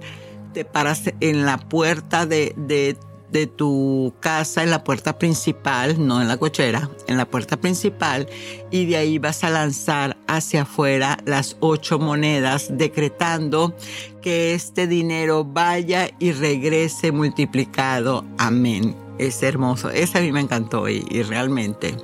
te 0.53 0.65
paras 0.65 1.03
en 1.19 1.45
la 1.45 1.57
puerta 1.57 2.25
de, 2.25 2.53
de 2.57 2.97
de 3.31 3.47
tu 3.47 4.13
casa 4.19 4.63
en 4.63 4.69
la 4.69 4.83
puerta 4.83 5.17
principal, 5.17 6.05
no 6.05 6.21
en 6.21 6.27
la 6.27 6.37
cochera, 6.37 6.89
en 7.07 7.17
la 7.17 7.25
puerta 7.25 7.57
principal, 7.57 8.27
y 8.71 8.85
de 8.85 8.97
ahí 8.97 9.19
vas 9.19 9.43
a 9.43 9.49
lanzar 9.49 10.17
hacia 10.27 10.63
afuera 10.63 11.17
las 11.25 11.57
ocho 11.59 11.99
monedas, 11.99 12.69
decretando 12.71 13.75
que 14.21 14.53
este 14.53 14.87
dinero 14.87 15.43
vaya 15.43 16.09
y 16.19 16.31
regrese 16.31 17.11
multiplicado. 17.11 18.25
Amén. 18.37 18.95
Es 19.17 19.41
hermoso. 19.41 19.89
Ese 19.89 20.19
a 20.19 20.21
mí 20.21 20.31
me 20.31 20.41
encantó 20.41 20.87
y, 20.87 21.05
y 21.09 21.23
realmente. 21.23 21.95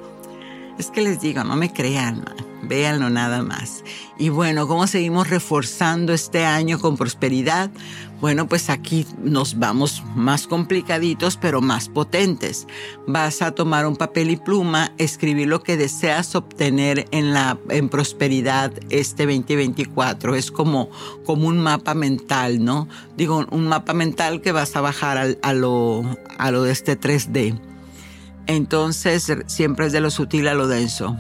Es 0.78 0.90
que 0.90 1.02
les 1.02 1.22
digo, 1.22 1.44
no 1.44 1.56
me 1.56 1.72
crean, 1.72 2.26
véanlo 2.64 3.10
nada 3.10 3.44
más. 3.44 3.84
Y 4.18 4.30
bueno, 4.30 4.68
¿cómo 4.68 4.88
seguimos 4.88 5.30
reforzando 5.30 6.14
este 6.14 6.46
año 6.46 6.80
con 6.80 6.98
prosperidad? 6.98 7.70
Bueno, 8.22 8.48
pues 8.48 8.70
aquí 8.70 9.06
nos 9.22 9.60
vamos 9.60 10.02
más 10.16 10.48
complicaditos, 10.48 11.36
pero 11.36 11.62
más 11.62 11.90
potentes. 11.90 12.68
Vas 13.06 13.42
a 13.42 13.52
tomar 13.52 13.86
un 13.86 13.98
papel 13.98 14.32
y 14.32 14.38
pluma, 14.38 14.94
escribir 14.98 15.48
lo 15.48 15.62
que 15.62 15.76
deseas 15.76 16.34
obtener 16.34 17.06
en 17.12 17.34
la 17.34 17.60
en 17.70 17.90
prosperidad 17.90 18.72
este 18.90 19.26
2024. 19.26 20.36
Es 20.36 20.52
como, 20.52 20.90
como 21.26 21.48
un 21.48 21.60
mapa 21.60 21.96
mental, 21.96 22.64
¿no? 22.64 22.88
Digo, 23.18 23.46
un 23.52 23.68
mapa 23.68 23.94
mental 23.94 24.42
que 24.42 24.54
vas 24.54 24.76
a 24.76 24.82
bajar 24.82 25.38
a, 25.42 25.54
lo, 25.54 26.04
a 26.38 26.50
lo 26.50 26.64
de 26.64 26.72
este 26.72 26.98
3D. 26.98 27.73
Entonces, 28.48 29.32
siempre 29.48 29.88
es 29.88 29.92
de 29.92 30.02
lo 30.02 30.12
sutil 30.12 30.48
a 30.48 30.54
lo 30.54 30.68
denso. 30.68 31.18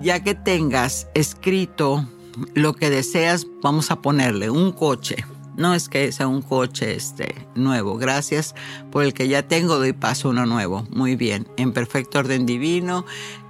Ya 0.00 0.22
que 0.22 0.34
tengas 0.34 1.08
escrito 1.14 2.06
lo 2.54 2.74
que 2.74 2.90
deseas, 2.90 3.46
vamos 3.62 3.90
a 3.90 4.00
ponerle 4.00 4.50
un 4.50 4.72
coche 4.72 5.24
no 5.56 5.74
es 5.74 5.88
que 5.88 6.12
sea 6.12 6.28
un 6.28 6.42
coche 6.42 6.94
este, 6.94 7.46
nuevo. 7.54 7.96
Gracias 7.96 8.54
por 8.90 9.04
el 9.04 9.14
que 9.14 9.28
ya 9.28 9.46
tengo, 9.46 9.78
doy 9.78 9.92
paso 9.92 10.30
uno 10.30 10.46
nuevo. 10.46 10.86
Muy 10.90 11.16
bien, 11.16 11.46
en 11.56 11.72
perfecto 11.72 12.18
orden 12.18 12.46
divino 12.46 13.04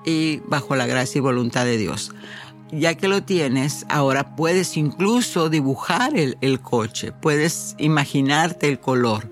y 0.05 0.41
bajo 0.47 0.77
la 0.77 0.87
gracia 0.87 1.19
y 1.19 1.23
voluntad 1.23 1.65
de 1.65 1.79
Dios. 1.79 2.13
Ya 2.71 2.95
que 2.95 3.07
lo 3.07 3.23
tienes, 3.23 3.85
ahora 3.89 4.35
puedes 4.35 4.77
incluso 4.77 5.51
dibujar 5.51 6.17
el, 6.17 6.39
el 6.41 6.61
coche, 6.61 7.13
puedes 7.13 7.75
imaginarte 7.79 8.69
el 8.69 8.81
color. 8.81 9.29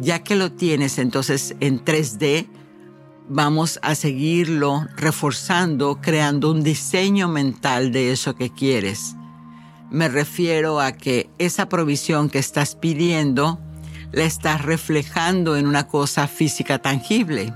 Ya 0.00 0.22
que 0.24 0.34
lo 0.34 0.52
tienes 0.52 0.98
entonces 0.98 1.54
en 1.60 1.84
3D, 1.84 2.48
vamos 3.28 3.78
a 3.82 3.94
seguirlo 3.94 4.86
reforzando, 4.96 6.00
creando 6.00 6.50
un 6.50 6.62
diseño 6.62 7.28
mental 7.28 7.92
de 7.92 8.12
eso 8.12 8.34
que 8.34 8.50
quieres 8.50 9.16
me 9.92 10.08
refiero 10.08 10.80
a 10.80 10.92
que 10.92 11.28
esa 11.38 11.68
provisión 11.68 12.30
que 12.30 12.38
estás 12.38 12.74
pidiendo 12.74 13.60
la 14.10 14.24
estás 14.24 14.62
reflejando 14.62 15.56
en 15.56 15.66
una 15.66 15.86
cosa 15.86 16.26
física 16.28 16.78
tangible. 16.78 17.52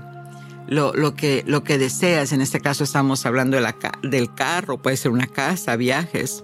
Lo, 0.67 0.93
lo, 0.93 1.15
que, 1.15 1.43
lo 1.47 1.63
que 1.63 1.79
deseas, 1.79 2.33
en 2.33 2.41
este 2.41 2.59
caso 2.59 2.83
estamos 2.83 3.25
hablando 3.25 3.57
de 3.57 3.63
la, 3.63 3.75
del 4.03 4.33
carro, 4.33 4.79
puede 4.81 4.97
ser 4.97 5.11
una 5.11 5.25
casa, 5.25 5.75
viajes. 5.77 6.43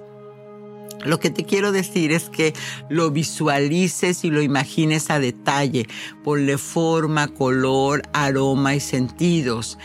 Lo 1.03 1.19
que 1.19 1.29
te 1.29 1.45
quiero 1.45 1.71
decir 1.71 2.11
es 2.11 2.29
que 2.29 2.53
lo 2.89 3.11
visualices 3.11 4.23
y 4.23 4.29
lo 4.29 4.41
imagines 4.41 5.09
a 5.09 5.19
detalle, 5.19 5.87
ponle 6.23 6.57
forma, 6.57 7.27
color, 7.27 8.03
aroma 8.13 8.75
y 8.75 8.79
sentidos. 8.79 9.77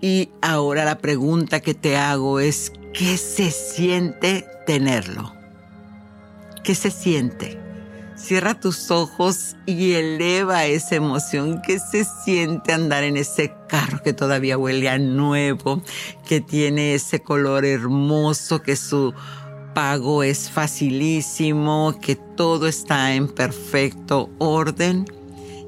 Y 0.00 0.30
ahora 0.42 0.84
la 0.84 0.98
pregunta 0.98 1.60
que 1.60 1.74
te 1.74 1.96
hago 1.96 2.40
es, 2.40 2.72
¿qué 2.92 3.16
se 3.16 3.50
siente 3.50 4.46
tenerlo? 4.66 5.32
¿Qué 6.62 6.74
se 6.74 6.90
siente? 6.90 7.58
Cierra 8.16 8.58
tus 8.58 8.90
ojos 8.90 9.56
y 9.66 9.92
eleva 9.92 10.64
esa 10.64 10.96
emoción. 10.96 11.60
¿Qué 11.64 11.78
se 11.78 12.04
siente 12.24 12.72
andar 12.72 13.04
en 13.04 13.16
ese 13.16 13.52
carro 13.68 14.02
que 14.02 14.14
todavía 14.14 14.56
huele 14.56 14.88
a 14.88 14.98
nuevo, 14.98 15.82
que 16.26 16.40
tiene 16.40 16.94
ese 16.94 17.20
color 17.20 17.66
hermoso, 17.66 18.62
que 18.62 18.74
su 18.74 19.12
pago 19.76 20.22
es 20.22 20.48
facilísimo, 20.48 21.98
que 22.00 22.16
todo 22.16 22.66
está 22.66 23.14
en 23.14 23.28
perfecto 23.28 24.30
orden? 24.38 25.04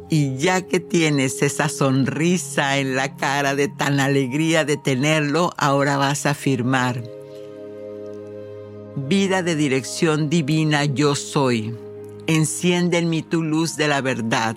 Y 0.09 0.39
ya 0.39 0.63
que 0.63 0.81
tienes 0.81 1.43
esa 1.43 1.69
sonrisa 1.69 2.79
en 2.79 2.97
la 2.97 3.17
cara 3.17 3.55
de 3.55 3.69
tan 3.69 4.01
alegría 4.01 4.65
de 4.65 4.79
tenerlo, 4.79 5.53
ahora 5.59 5.99
vas 5.99 6.25
a 6.25 6.31
afirmar 6.31 7.03
Vida 8.97 9.43
de 9.43 9.55
dirección 9.55 10.31
divina 10.31 10.87
yo 10.87 11.15
soy. 11.15 11.77
Enciende 12.27 12.97
en 12.97 13.11
mí 13.11 13.23
tu 13.23 13.43
luz 13.43 13.77
de 13.77 13.89
la 13.89 14.01
verdad. 14.01 14.57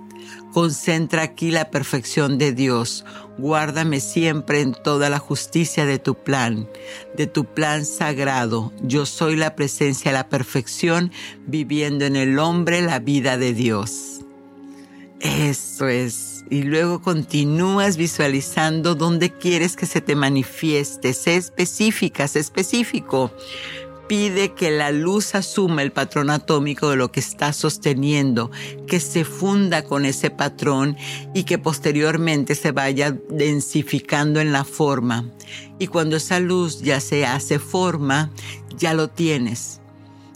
Concentra 0.53 1.23
aquí 1.23 1.51
la 1.51 1.69
perfección 1.71 2.37
de 2.37 2.53
Dios. 2.53 3.03
Guárdame 3.41 4.01
siempre 4.01 4.61
en 4.61 4.73
toda 4.73 5.09
la 5.09 5.17
justicia 5.17 5.87
de 5.87 5.97
tu 5.97 6.13
plan, 6.13 6.69
de 7.17 7.25
tu 7.25 7.45
plan 7.45 7.85
sagrado. 7.85 8.71
Yo 8.83 9.07
soy 9.07 9.35
la 9.35 9.55
presencia, 9.55 10.11
la 10.11 10.29
perfección, 10.29 11.11
viviendo 11.47 12.05
en 12.05 12.15
el 12.15 12.37
hombre 12.37 12.83
la 12.83 12.99
vida 12.99 13.39
de 13.39 13.55
Dios. 13.55 14.19
Eso 15.19 15.87
es. 15.87 16.45
Y 16.51 16.61
luego 16.61 17.01
continúas 17.01 17.97
visualizando 17.97 18.93
dónde 18.93 19.31
quieres 19.31 19.75
que 19.75 19.87
se 19.87 20.01
te 20.01 20.15
manifieste. 20.15 21.13
Sé 21.13 21.35
específica, 21.35 22.27
sé 22.27 22.41
específico 22.41 23.31
pide 24.11 24.51
que 24.51 24.71
la 24.71 24.91
luz 24.91 25.35
asuma 25.35 25.83
el 25.83 25.93
patrón 25.93 26.31
atómico 26.31 26.89
de 26.89 26.97
lo 26.97 27.13
que 27.13 27.21
está 27.21 27.53
sosteniendo, 27.53 28.51
que 28.85 28.99
se 28.99 29.23
funda 29.23 29.85
con 29.85 30.03
ese 30.03 30.29
patrón 30.29 30.97
y 31.33 31.45
que 31.45 31.57
posteriormente 31.57 32.55
se 32.55 32.73
vaya 32.73 33.15
densificando 33.29 34.41
en 34.41 34.51
la 34.51 34.65
forma. 34.65 35.31
Y 35.79 35.87
cuando 35.87 36.17
esa 36.17 36.41
luz 36.41 36.81
ya 36.81 36.99
se 36.99 37.25
hace 37.25 37.57
forma, 37.57 38.31
ya 38.77 38.93
lo 38.93 39.07
tienes. 39.07 39.79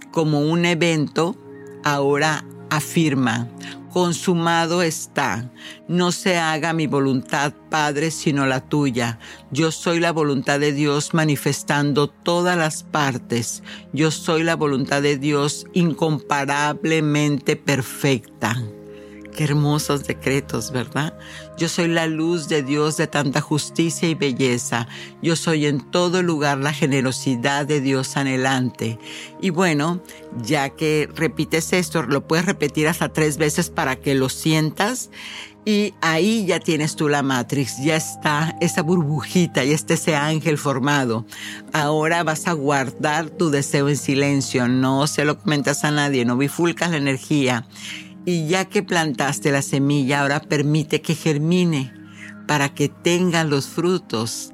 Como 0.10 0.40
un 0.40 0.64
evento, 0.64 1.36
ahora 1.84 2.46
afirma, 2.70 3.50
consumado 3.96 4.82
está. 4.82 5.50
No 5.88 6.12
se 6.12 6.36
haga 6.38 6.74
mi 6.74 6.86
voluntad, 6.86 7.54
Padre, 7.70 8.12
sino 8.12 8.46
la 8.46 8.60
tuya. 8.60 9.20
Yo 9.52 9.72
soy 9.72 10.02
la 10.02 10.12
voluntad 10.12 10.60
de 10.60 10.74
Dios 10.74 11.14
manifestando 11.14 12.10
todas 12.10 12.58
las 12.58 12.84
partes. 12.84 13.64
Yo 13.94 14.12
soy 14.12 14.44
la 14.44 14.58
voluntad 14.58 15.02
de 15.02 15.18
Dios 15.18 15.66
incomparablemente 15.72 17.56
perfecta. 17.56 18.62
Qué 19.36 19.44
hermosos 19.44 20.06
decretos, 20.06 20.72
¿verdad? 20.72 21.14
Yo 21.58 21.68
soy 21.68 21.90
la 21.90 22.08
luz 22.08 22.48
de 22.48 22.64
Dios 22.64 22.96
de 22.96 23.08
tanta 23.08 23.42
justicia 23.42 24.08
y 24.08 24.16
belleza. 24.16 24.88
Yo 25.22 25.36
soy 25.36 25.66
en 25.66 25.82
todo 25.92 26.24
lugar 26.24 26.60
la 26.60 26.72
generosidad 26.72 27.66
de 27.66 27.82
Dios 27.82 28.16
anhelante. 28.16 28.98
Y 29.42 29.50
bueno, 29.50 30.02
ya 30.42 30.70
que 30.70 31.10
repites 31.14 31.74
esto, 31.74 32.04
lo 32.04 32.26
puedes 32.26 32.46
repetir 32.46 32.88
hasta 32.88 33.10
tres 33.10 33.38
veces 33.38 33.70
para 33.70 33.98
que 33.98 34.16
lo 34.16 34.30
sientas. 34.30 35.10
Y 35.66 35.96
ahí 36.00 36.46
ya 36.46 36.60
tienes 36.62 36.96
tú 36.96 37.10
la 37.10 37.22
Matrix, 37.24 37.84
ya 37.84 37.98
está 37.98 38.56
esa 38.62 38.84
burbujita, 38.84 39.66
ya 39.66 39.76
está 39.76 39.96
ese 39.96 40.16
ángel 40.16 40.58
formado. 40.58 41.26
Ahora 41.74 42.24
vas 42.24 42.48
a 42.48 42.54
guardar 42.54 43.32
tu 43.32 43.50
deseo 43.50 43.90
en 43.90 43.98
silencio, 43.98 44.70
no 44.70 45.08
se 45.08 45.26
lo 45.26 45.40
comentas 45.40 45.84
a 45.84 45.92
nadie, 45.92 46.24
no 46.24 46.38
bifulcas 46.38 46.92
la 46.92 46.98
energía 46.98 47.66
y 48.26 48.48
ya 48.48 48.66
que 48.66 48.84
plantaste 48.84 49.52
la 49.52 49.62
semilla, 49.62 50.22
ahora 50.22 50.42
permite 50.42 51.02
que 51.02 51.16
germine 51.16 51.94
para 52.48 52.74
que 52.74 52.90
tengan 52.90 53.50
los 53.50 53.68
frutos. 53.68 54.52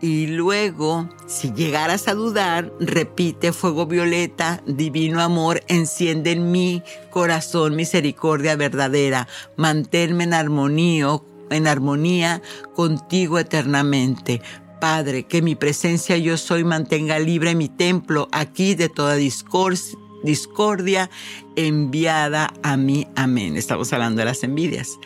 Y 0.00 0.26
luego, 0.26 1.08
si 1.26 1.52
llegaras 1.52 2.08
a 2.08 2.14
dudar, 2.14 2.72
repite 2.78 3.52
fuego 3.52 3.86
violeta, 3.86 4.62
divino 4.66 5.22
amor, 5.22 5.62
enciende 5.68 6.32
en 6.32 6.50
mi 6.50 6.82
corazón 7.10 7.76
misericordia 7.76 8.56
verdadera, 8.56 9.28
manténme 9.56 10.24
en 10.24 10.34
armonía, 10.34 11.08
en 11.50 11.66
armonía 11.66 12.42
contigo 12.74 13.38
eternamente. 13.38 14.42
Padre, 14.80 15.22
que 15.22 15.40
mi 15.40 15.54
presencia 15.54 16.18
yo 16.18 16.36
soy 16.36 16.64
mantenga 16.64 17.18
libre 17.18 17.54
mi 17.54 17.70
templo 17.70 18.28
aquí 18.32 18.74
de 18.74 18.90
toda 18.90 19.14
discordia 19.14 20.03
discordia 20.24 21.10
enviada 21.54 22.52
a 22.62 22.76
mí. 22.76 23.06
Amén. 23.14 23.56
Estamos 23.56 23.92
hablando 23.92 24.20
de 24.20 24.24
las 24.24 24.42
envidias. 24.42 24.98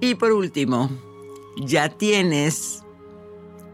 Y 0.00 0.14
por 0.14 0.32
último, 0.32 0.90
ya 1.56 1.90
tienes 1.90 2.82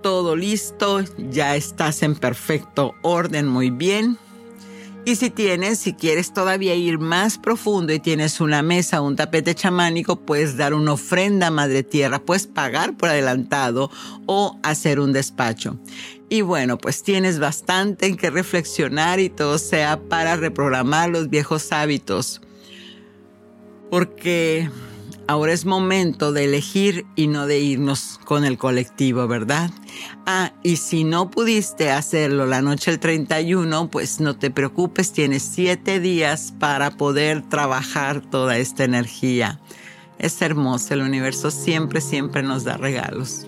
todo 0.03 0.37
listo, 0.37 1.03
ya 1.17 1.57
estás 1.57 2.03
en 2.03 2.15
perfecto 2.15 2.95
orden, 3.03 3.47
muy 3.47 3.71
bien. 3.71 4.19
Y 5.05 5.17
si 5.17 5.31
tienes, 5.31 5.79
si 5.79 5.95
quieres 5.95 6.35
todavía 6.35 6.75
ir 6.75 6.99
más 6.99 7.39
profundo 7.39 7.95
y 7.95 7.99
tienes 7.99 8.43
una 8.43 8.63
mesa, 8.63 9.01
un 9.01 9.17
tapete 9.17 9.55
chamánico, 9.55 10.17
puedes 10.17 10.59
dar 10.59 10.75
una 10.75 10.93
ofrenda 10.93 11.47
a 11.47 11.51
Madre 11.51 11.83
Tierra, 11.83 12.19
puedes 12.19 12.47
pagar 12.47 12.95
por 12.95 13.09
adelantado 13.09 13.91
o 14.27 14.59
hacer 14.63 15.01
un 15.01 15.15
despacho. 15.15 15.79
Y 16.29 16.43
bueno, 16.43 16.77
pues 16.77 17.03
tienes 17.03 17.39
bastante 17.39 18.07
en 18.07 18.17
que 18.17 18.31
reflexionar 18.31 19.19
y 19.19 19.31
todo 19.31 19.59
sea 19.59 19.99
para 19.99 20.37
reprogramar 20.37 21.09
los 21.09 21.31
viejos 21.31 21.73
hábitos. 21.73 22.43
Porque 23.91 24.69
ahora 25.27 25.55
es 25.55 25.65
momento 25.65 26.33
de 26.33 26.45
elegir 26.45 27.07
y 27.17 27.29
no 27.29 27.47
de 27.47 27.61
irnos 27.61 28.21
con 28.25 28.45
el 28.45 28.59
colectivo, 28.59 29.27
¿verdad? 29.27 29.71
Ah, 30.27 30.53
y 30.63 30.77
si 30.77 31.05
no 31.05 31.31
pudiste 31.31 31.91
hacerlo 31.91 32.45
la 32.45 32.61
noche 32.61 32.91
del 32.91 33.01
31, 33.01 33.89
pues 33.91 34.21
no 34.21 34.37
te 34.37 34.51
preocupes, 34.51 35.13
tienes 35.13 35.43
siete 35.43 35.99
días 35.99 36.53
para 36.59 36.91
poder 36.91 37.49
trabajar 37.49 38.21
toda 38.21 38.59
esta 38.59 38.85
energía. 38.85 39.61
Es 40.19 40.43
hermoso, 40.43 40.93
el 40.93 41.01
universo 41.01 41.51
siempre, 41.51 42.03
siempre 42.03 42.43
nos 42.43 42.65
da 42.65 42.77
regalos. 42.77 43.48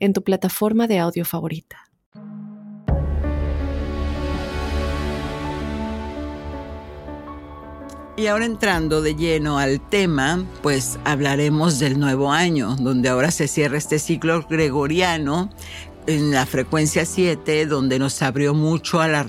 en 0.00 0.12
tu 0.12 0.24
plataforma 0.24 0.86
de 0.86 0.98
audio 0.98 1.24
favorita. 1.24 1.90
Y 8.16 8.26
ahora 8.26 8.44
entrando 8.44 9.00
de 9.00 9.14
lleno 9.14 9.58
al 9.58 9.80
tema, 9.80 10.44
pues 10.62 10.98
hablaremos 11.06 11.78
del 11.78 11.98
nuevo 11.98 12.32
año, 12.32 12.76
donde 12.76 13.08
ahora 13.08 13.30
se 13.30 13.48
cierra 13.48 13.78
este 13.78 13.98
ciclo 13.98 14.44
gregoriano 14.46 15.48
en 16.06 16.30
la 16.30 16.44
frecuencia 16.44 17.04
7, 17.04 17.66
donde 17.66 17.98
nos 17.98 18.20
abrió 18.20 18.52
mucho 18.52 19.00
a 19.00 19.08
la, 19.08 19.26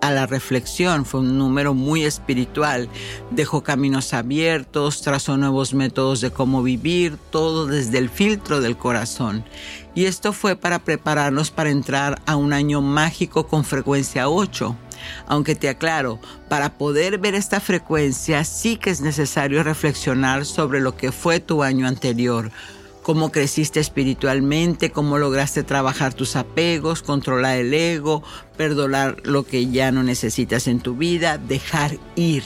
a 0.00 0.10
la 0.10 0.26
reflexión, 0.26 1.04
fue 1.04 1.20
un 1.20 1.38
número 1.38 1.74
muy 1.74 2.04
espiritual, 2.04 2.88
dejó 3.30 3.62
caminos 3.62 4.12
abiertos, 4.14 5.02
trazó 5.02 5.36
nuevos 5.36 5.74
métodos 5.74 6.20
de 6.20 6.30
cómo 6.30 6.62
vivir, 6.62 7.16
todo 7.30 7.66
desde 7.66 7.98
el 7.98 8.08
filtro 8.08 8.60
del 8.60 8.76
corazón. 8.76 9.44
Y 9.98 10.06
esto 10.06 10.32
fue 10.32 10.54
para 10.54 10.78
prepararnos 10.78 11.50
para 11.50 11.70
entrar 11.70 12.22
a 12.24 12.36
un 12.36 12.52
año 12.52 12.80
mágico 12.80 13.48
con 13.48 13.64
frecuencia 13.64 14.28
8. 14.28 14.76
Aunque 15.26 15.56
te 15.56 15.68
aclaro, 15.68 16.20
para 16.48 16.78
poder 16.78 17.18
ver 17.18 17.34
esta 17.34 17.58
frecuencia 17.58 18.44
sí 18.44 18.76
que 18.76 18.90
es 18.90 19.00
necesario 19.00 19.64
reflexionar 19.64 20.44
sobre 20.44 20.78
lo 20.78 20.96
que 20.96 21.10
fue 21.10 21.40
tu 21.40 21.64
año 21.64 21.88
anterior, 21.88 22.52
cómo 23.02 23.32
creciste 23.32 23.80
espiritualmente, 23.80 24.92
cómo 24.92 25.18
lograste 25.18 25.64
trabajar 25.64 26.14
tus 26.14 26.36
apegos, 26.36 27.02
controlar 27.02 27.58
el 27.58 27.74
ego, 27.74 28.22
perdonar 28.56 29.16
lo 29.24 29.42
que 29.42 29.66
ya 29.66 29.90
no 29.90 30.04
necesitas 30.04 30.68
en 30.68 30.78
tu 30.78 30.94
vida, 30.94 31.38
dejar 31.38 31.98
ir. 32.14 32.44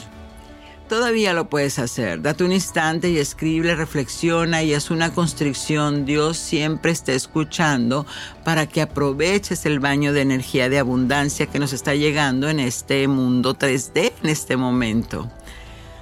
Todavía 0.93 1.33
lo 1.33 1.49
puedes 1.49 1.79
hacer. 1.79 2.21
Date 2.21 2.43
un 2.43 2.51
instante 2.51 3.09
y 3.09 3.17
escribe, 3.17 3.73
reflexiona 3.73 4.61
y 4.61 4.75
haz 4.75 4.91
una 4.91 5.11
constricción. 5.11 6.05
Dios 6.05 6.37
siempre 6.37 6.91
está 6.91 7.13
escuchando 7.13 8.05
para 8.43 8.67
que 8.67 8.79
aproveches 8.79 9.65
el 9.65 9.79
baño 9.79 10.13
de 10.13 10.21
energía 10.21 10.69
de 10.69 10.77
abundancia 10.77 11.47
que 11.47 11.57
nos 11.57 11.73
está 11.73 11.95
llegando 11.95 12.47
en 12.47 12.59
este 12.59 13.07
mundo 13.07 13.57
3D 13.57 14.11
en 14.21 14.29
este 14.29 14.55
momento. 14.55 15.31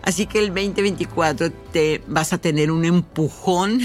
Así 0.04 0.26
que 0.26 0.40
el 0.40 0.48
2024 0.48 1.52
te 1.72 2.02
vas 2.08 2.34
a 2.34 2.40
tener 2.40 2.72
un 2.72 2.86
empujón 2.86 3.82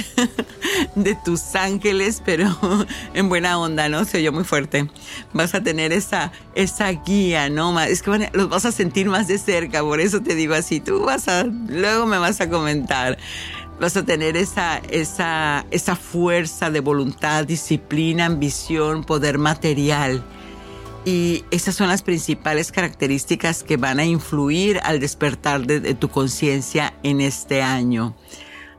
de 0.95 1.15
tus 1.25 1.55
ángeles, 1.55 2.23
pero 2.25 2.57
en 3.15 3.29
buena 3.29 3.59
onda, 3.59 3.89
¿no? 3.89 4.05
Se 4.05 4.19
oyó 4.19 4.33
muy 4.33 4.45
fuerte. 4.45 4.89
Vas 5.35 5.55
a 5.55 5.63
tener 5.63 5.93
esa, 5.93 6.33
esa 6.55 6.91
guía, 6.91 7.51
¿no? 7.51 7.79
Es 7.81 8.03
que 8.03 8.31
los 8.33 8.49
vas 8.49 8.65
a 8.65 8.73
sentir 8.73 9.09
más 9.09 9.29
de 9.29 9.39
cerca, 9.39 9.83
por 9.83 10.01
eso 10.01 10.23
te 10.23 10.35
digo 10.35 10.55
así. 10.55 10.81
Tú 10.81 11.05
vas 11.05 11.29
a, 11.29 11.45
luego 11.45 12.07
me 12.07 12.19
vas 12.19 12.41
a 12.41 12.49
comentar. 12.49 13.19
Vas 13.79 13.95
a 13.99 14.05
tener 14.07 14.39
esa, 14.39 14.79
esa, 14.89 15.67
esa 15.71 15.97
fuerza 15.97 16.71
de 16.71 16.81
voluntad, 16.81 17.45
disciplina, 17.45 18.25
ambición, 18.25 19.05
poder 19.05 19.37
material 19.37 20.25
y 21.07 21.45
esas 21.53 21.77
son 21.77 21.89
las 21.89 22.03
principales 22.03 22.73
características 22.73 23.63
que 23.63 23.77
van 23.77 24.01
a 24.01 24.05
influir 24.05 24.81
al 24.83 24.99
despertar 24.99 25.65
de, 25.65 25.95
tu 25.95 26.09
conciencia 26.09 26.95
en 27.05 27.21
este 27.21 27.63
año. 27.63 28.17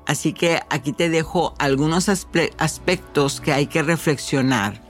Así 0.06 0.34
que 0.34 0.60
aquí 0.70 0.92
te 0.92 1.10
dejo 1.10 1.56
algunos 1.58 2.10
aspectos 2.10 3.40
que 3.40 3.54
hay 3.54 3.68
que 3.68 3.82
reflexionar. 3.82 4.84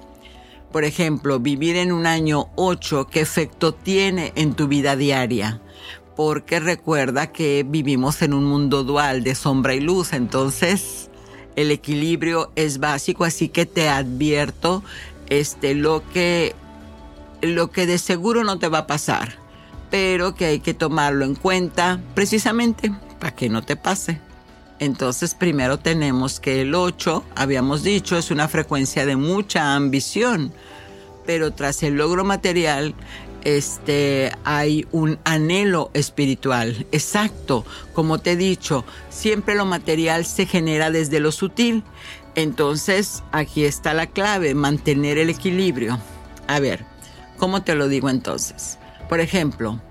Por 0.71 0.83
ejemplo, 0.83 1.39
vivir 1.39 1.75
en 1.75 1.91
un 1.91 2.07
año 2.07 2.49
8, 2.55 3.05
¿qué 3.05 3.21
efecto 3.21 3.71
tiene 3.71 4.33
en 4.35 4.55
tu 4.55 4.67
vida 4.67 4.95
diaria? 4.95 5.61
Porque 6.15 6.59
recuerda 6.59 7.31
que 7.31 7.63
vivimos 7.67 8.23
en 8.23 8.33
un 8.33 8.45
mundo 8.45 8.83
dual 8.83 9.23
de 9.23 9.35
sombra 9.35 9.75
y 9.75 9.79
luz, 9.79 10.13
entonces 10.13 11.11
el 11.55 11.69
equilibrio 11.69 12.51
es 12.55 12.79
básico, 12.79 13.25
así 13.25 13.49
que 13.49 13.67
te 13.67 13.89
advierto 13.89 14.83
este, 15.29 15.75
lo 15.75 16.03
que 16.11 16.55
lo 17.41 17.71
que 17.71 17.85
de 17.85 17.97
seguro 17.97 18.43
no 18.43 18.59
te 18.59 18.67
va 18.67 18.79
a 18.79 18.87
pasar, 18.87 19.35
pero 19.89 20.35
que 20.35 20.45
hay 20.45 20.59
que 20.59 20.73
tomarlo 20.73 21.25
en 21.25 21.35
cuenta 21.35 22.01
precisamente 22.13 22.93
para 23.19 23.35
que 23.35 23.49
no 23.49 23.63
te 23.63 23.75
pase. 23.75 24.19
Entonces 24.79 25.33
primero 25.33 25.79
tenemos 25.79 26.39
que 26.39 26.61
el 26.61 26.75
8, 26.75 27.23
habíamos 27.35 27.83
dicho, 27.83 28.17
es 28.17 28.29
una 28.29 28.47
frecuencia 28.47 29.05
de 29.05 29.15
mucha 29.15 29.75
ambición, 29.75 30.53
pero 31.25 31.51
tras 31.51 31.81
el 31.83 31.95
logro 31.95 32.23
material 32.23 32.93
este, 33.43 34.31
hay 34.43 34.85
un 34.91 35.19
anhelo 35.23 35.89
espiritual. 35.93 36.85
Exacto, 36.91 37.65
como 37.93 38.19
te 38.19 38.33
he 38.33 38.35
dicho, 38.35 38.85
siempre 39.09 39.55
lo 39.55 39.65
material 39.65 40.25
se 40.25 40.45
genera 40.45 40.91
desde 40.91 41.19
lo 41.19 41.31
sutil 41.31 41.83
Entonces, 42.35 43.23
aquí 43.31 43.65
está 43.65 43.93
la 43.93 44.07
clave, 44.07 44.53
mantener 44.53 45.17
el 45.17 45.29
equilibrio. 45.29 45.97
A 46.47 46.59
ver, 46.59 46.85
¿cómo 47.37 47.63
te 47.63 47.75
lo 47.75 47.87
digo 47.87 48.09
entonces? 48.09 48.77
Por 49.07 49.19
ejemplo, 49.19 49.81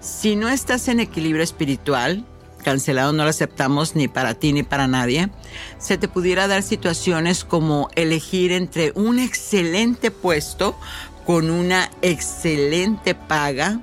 si 0.00 0.36
no 0.36 0.48
estás 0.48 0.88
en 0.88 1.00
equilibrio 1.00 1.42
espiritual, 1.42 2.24
cancelado 2.62 3.12
no 3.12 3.24
lo 3.24 3.30
aceptamos 3.30 3.94
ni 3.94 4.08
para 4.08 4.34
ti 4.34 4.52
ni 4.52 4.62
para 4.62 4.88
nadie, 4.88 5.28
se 5.78 5.98
te 5.98 6.08
pudiera 6.08 6.48
dar 6.48 6.62
situaciones 6.62 7.44
como 7.44 7.88
elegir 7.94 8.52
entre 8.52 8.92
un 8.94 9.18
excelente 9.18 10.10
puesto 10.10 10.76
con 11.26 11.50
una 11.50 11.90
excelente 12.02 13.14
paga, 13.14 13.80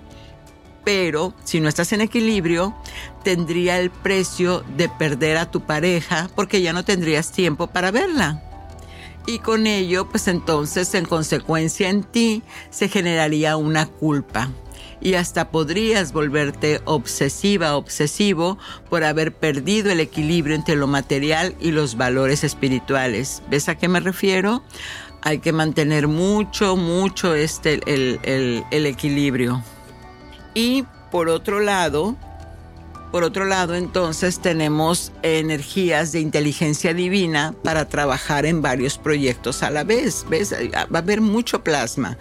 pero 0.84 1.34
si 1.44 1.60
no 1.60 1.70
estás 1.70 1.94
en 1.94 2.02
equilibrio, 2.02 2.76
tendría 3.24 3.80
el 3.80 3.92
precio 3.92 4.64
de 4.76 4.90
perder 4.90 5.38
a 5.38 5.50
tu 5.50 5.62
pareja 5.62 6.30
porque 6.36 6.62
ya 6.62 6.74
no 6.74 6.84
tendrías 6.84 7.32
tiempo 7.32 7.68
para 7.68 7.92
verla. 7.92 8.44
Y 9.26 9.40
con 9.40 9.68
ello, 9.68 10.10
pues 10.10 10.28
entonces 10.28 10.94
en 10.96 11.06
consecuencia 11.06 11.90
en 11.90 12.04
ti 12.04 12.44
se 12.70 12.90
generaría 12.90 13.56
una 13.56 13.86
culpa 13.86 14.50
y 15.02 15.16
hasta 15.16 15.50
podrías 15.50 16.14
volverte 16.14 16.82
obsesiva, 16.86 17.76
obsesivo 17.76 18.58
por 18.90 19.04
haber 19.04 19.34
perdido 19.34 19.92
el 19.92 20.00
equilibrio 20.00 20.56
entre 20.56 20.76
lo 20.76 20.88
material 20.88 21.56
y 21.60 21.72
los 21.72 21.98
valores 21.98 22.44
espirituales. 22.44 23.42
¿Ves 23.50 23.68
a 23.68 23.76
qué 23.76 23.88
me 23.88 24.00
refiero? 24.00 24.64
Hay 25.24 25.40
que 25.40 25.52
mantener 25.52 26.08
mucho, 26.08 26.78
mucho 26.78 27.36
este, 27.36 27.82
el, 27.86 28.64
el 28.72 28.86
equilibrio. 28.86 29.64
Y 30.54 30.86
por 31.12 31.30
otro 31.30 31.60
lado, 31.60 32.16
por 33.12 33.26
otro 33.26 33.46
lado, 33.46 33.76
entonces 33.76 34.40
tenemos 34.40 35.12
energías 35.22 36.14
de 36.14 36.22
inteligencia 36.22 36.94
divina 36.94 37.54
para 37.64 37.90
trabajar 37.90 38.46
en 38.46 38.62
varios 38.62 38.98
proyectos 38.98 39.64
a 39.64 39.70
la 39.70 39.84
vez. 39.84 40.26
¿Ves? 40.30 40.54
Va 40.54 41.00
a 41.00 41.02
haber 41.02 41.20
mucho 41.20 41.62
plasma. 41.62 42.18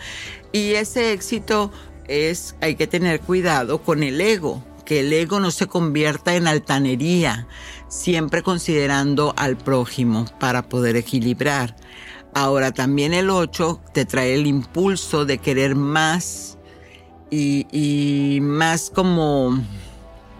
Y 0.52 0.72
ese 0.72 1.12
éxito 1.12 1.70
es, 2.08 2.56
hay 2.60 2.74
que 2.74 2.88
tener 2.88 3.20
cuidado 3.20 3.82
con 3.82 4.02
el 4.02 4.20
ego, 4.20 4.64
que 4.84 5.00
el 5.00 5.12
ego 5.12 5.38
no 5.38 5.52
se 5.52 5.68
convierta 5.68 6.34
en 6.34 6.48
altanería, 6.48 7.46
siempre 7.86 8.42
considerando 8.42 9.32
al 9.36 9.56
prójimo 9.56 10.26
para 10.40 10.68
poder 10.68 10.96
equilibrar. 10.96 11.76
Ahora 12.34 12.72
también 12.72 13.14
el 13.14 13.30
8 13.30 13.80
te 13.94 14.04
trae 14.06 14.34
el 14.34 14.48
impulso 14.48 15.24
de 15.24 15.38
querer 15.38 15.76
más 15.76 16.58
y, 17.30 17.66
y 17.70 18.40
más 18.40 18.90
como 18.90 19.56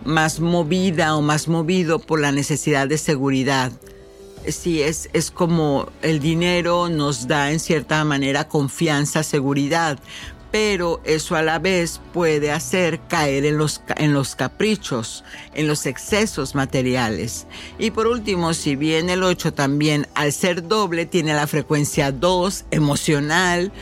más 0.04 0.40
movida 0.40 1.16
o 1.16 1.22
más 1.22 1.48
movido 1.48 1.98
por 1.98 2.20
la 2.20 2.32
necesidad 2.32 2.88
de 2.88 2.98
seguridad. 2.98 3.72
Sí, 4.48 4.82
es, 4.82 5.10
es 5.12 5.30
como 5.30 5.88
el 6.02 6.20
dinero 6.20 6.88
nos 6.88 7.28
da 7.28 7.52
en 7.52 7.60
cierta 7.60 8.04
manera 8.04 8.48
confianza, 8.48 9.22
seguridad, 9.22 9.98
pero 10.50 11.00
eso 11.04 11.36
a 11.36 11.42
la 11.42 11.58
vez 11.58 12.00
puede 12.12 12.50
hacer 12.50 13.00
caer 13.08 13.44
en 13.44 13.56
los, 13.56 13.82
en 13.96 14.12
los 14.12 14.34
caprichos, 14.34 15.24
en 15.54 15.68
los 15.68 15.86
excesos 15.86 16.54
materiales. 16.54 17.46
Y 17.78 17.92
por 17.92 18.06
último, 18.06 18.52
si 18.54 18.76
bien 18.76 19.10
el 19.10 19.22
8 19.22 19.52
también 19.54 20.08
al 20.14 20.32
ser 20.32 20.66
doble 20.66 21.06
tiene 21.06 21.34
la 21.34 21.46
frecuencia 21.46 22.10
2 22.10 22.64
emocional, 22.70 23.72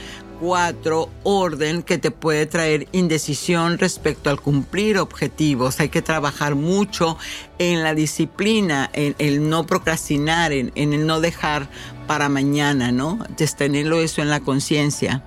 4 0.40 1.08
orden 1.24 1.82
que 1.82 1.98
te 1.98 2.10
puede 2.10 2.46
traer 2.46 2.88
indecisión 2.92 3.78
respecto 3.78 4.30
al 4.30 4.40
cumplir 4.40 4.98
objetivos. 4.98 5.80
Hay 5.80 5.88
que 5.88 6.02
trabajar 6.02 6.54
mucho 6.54 7.16
en 7.58 7.82
la 7.82 7.94
disciplina, 7.94 8.88
en 8.92 9.14
el 9.18 9.48
no 9.48 9.66
procrastinar, 9.66 10.52
en, 10.52 10.72
el 10.74 11.06
no 11.06 11.20
dejar 11.20 11.68
para 12.06 12.28
mañana, 12.28 12.90
¿no? 12.92 13.18
Tenerlo 13.56 14.00
eso 14.00 14.22
en 14.22 14.30
la 14.30 14.40
conciencia. 14.40 15.22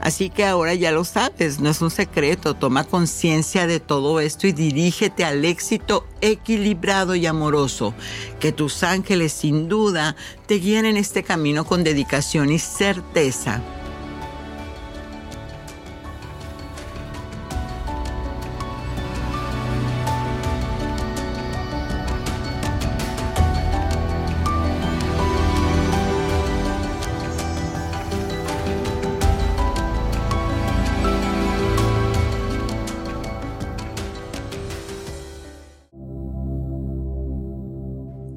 Así 0.00 0.28
que 0.28 0.44
ahora 0.44 0.74
ya 0.74 0.92
lo 0.92 1.04
sabes, 1.04 1.60
no 1.60 1.70
es 1.70 1.80
un 1.80 1.90
secreto, 1.90 2.54
toma 2.54 2.84
conciencia 2.84 3.66
de 3.66 3.80
todo 3.80 4.20
esto 4.20 4.46
y 4.46 4.52
dirígete 4.52 5.24
al 5.24 5.44
éxito 5.44 6.06
equilibrado 6.20 7.14
y 7.14 7.26
amoroso. 7.26 7.94
Que 8.40 8.52
tus 8.52 8.82
ángeles 8.82 9.32
sin 9.32 9.68
duda 9.68 10.16
te 10.46 10.56
guíen 10.56 10.84
en 10.84 10.96
este 10.96 11.22
camino 11.22 11.64
con 11.64 11.84
dedicación 11.84 12.50
y 12.50 12.58
certeza. 12.58 13.62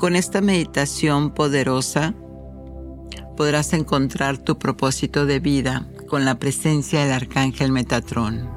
Con 0.10 0.16
esta 0.16 0.41
meditación 0.41 1.30
poderosa 1.36 2.16
podrás 3.38 3.74
encontrar 3.74 4.39
tu 4.39 4.57
propósito 4.57 5.28
de 5.28 5.39
vida 5.39 5.88
con 6.07 6.26
la 6.26 6.39
presencia 6.39 7.01
del 7.01 7.14
arcángel 7.14 7.72
Metatrón. 7.72 8.49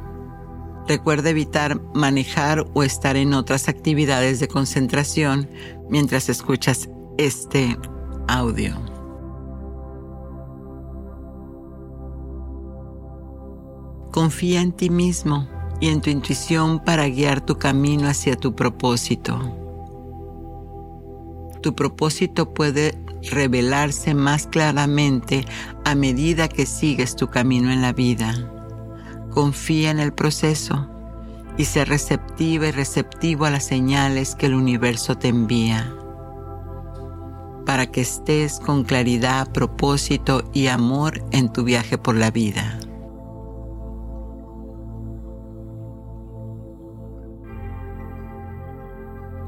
Recuerda 0.88 1.28
evitar 1.28 1.78
manejar 1.92 2.64
o 2.72 2.82
estar 2.82 3.16
en 3.16 3.34
otras 3.34 3.68
actividades 3.68 4.40
de 4.40 4.48
concentración 4.48 5.50
mientras 5.90 6.30
escuchas 6.30 6.88
este 7.18 7.76
audio. 8.28 8.74
Confía 14.10 14.62
en 14.62 14.72
ti 14.72 14.88
mismo 14.88 15.50
y 15.82 15.88
en 15.88 16.00
tu 16.00 16.08
intuición 16.08 16.82
para 16.82 17.06
guiar 17.08 17.44
tu 17.44 17.58
camino 17.58 18.08
hacia 18.08 18.36
tu 18.36 18.54
propósito 18.54 19.61
tu 21.62 21.74
propósito 21.74 22.52
puede 22.52 22.98
revelarse 23.30 24.14
más 24.14 24.46
claramente 24.46 25.46
a 25.84 25.94
medida 25.94 26.48
que 26.48 26.66
sigues 26.66 27.16
tu 27.16 27.28
camino 27.28 27.72
en 27.72 27.80
la 27.80 27.92
vida. 27.92 28.34
Confía 29.30 29.90
en 29.90 30.00
el 30.00 30.12
proceso 30.12 30.88
y 31.56 31.64
sé 31.64 31.84
receptiva 31.84 32.66
y 32.66 32.72
receptivo 32.72 33.44
a 33.44 33.50
las 33.50 33.64
señales 33.64 34.34
que 34.34 34.46
el 34.46 34.54
universo 34.54 35.16
te 35.16 35.28
envía 35.28 35.94
para 37.64 37.86
que 37.86 38.00
estés 38.00 38.58
con 38.58 38.82
claridad, 38.82 39.50
propósito 39.52 40.42
y 40.52 40.66
amor 40.66 41.24
en 41.30 41.52
tu 41.52 41.62
viaje 41.62 41.96
por 41.96 42.16
la 42.16 42.30
vida. 42.30 42.78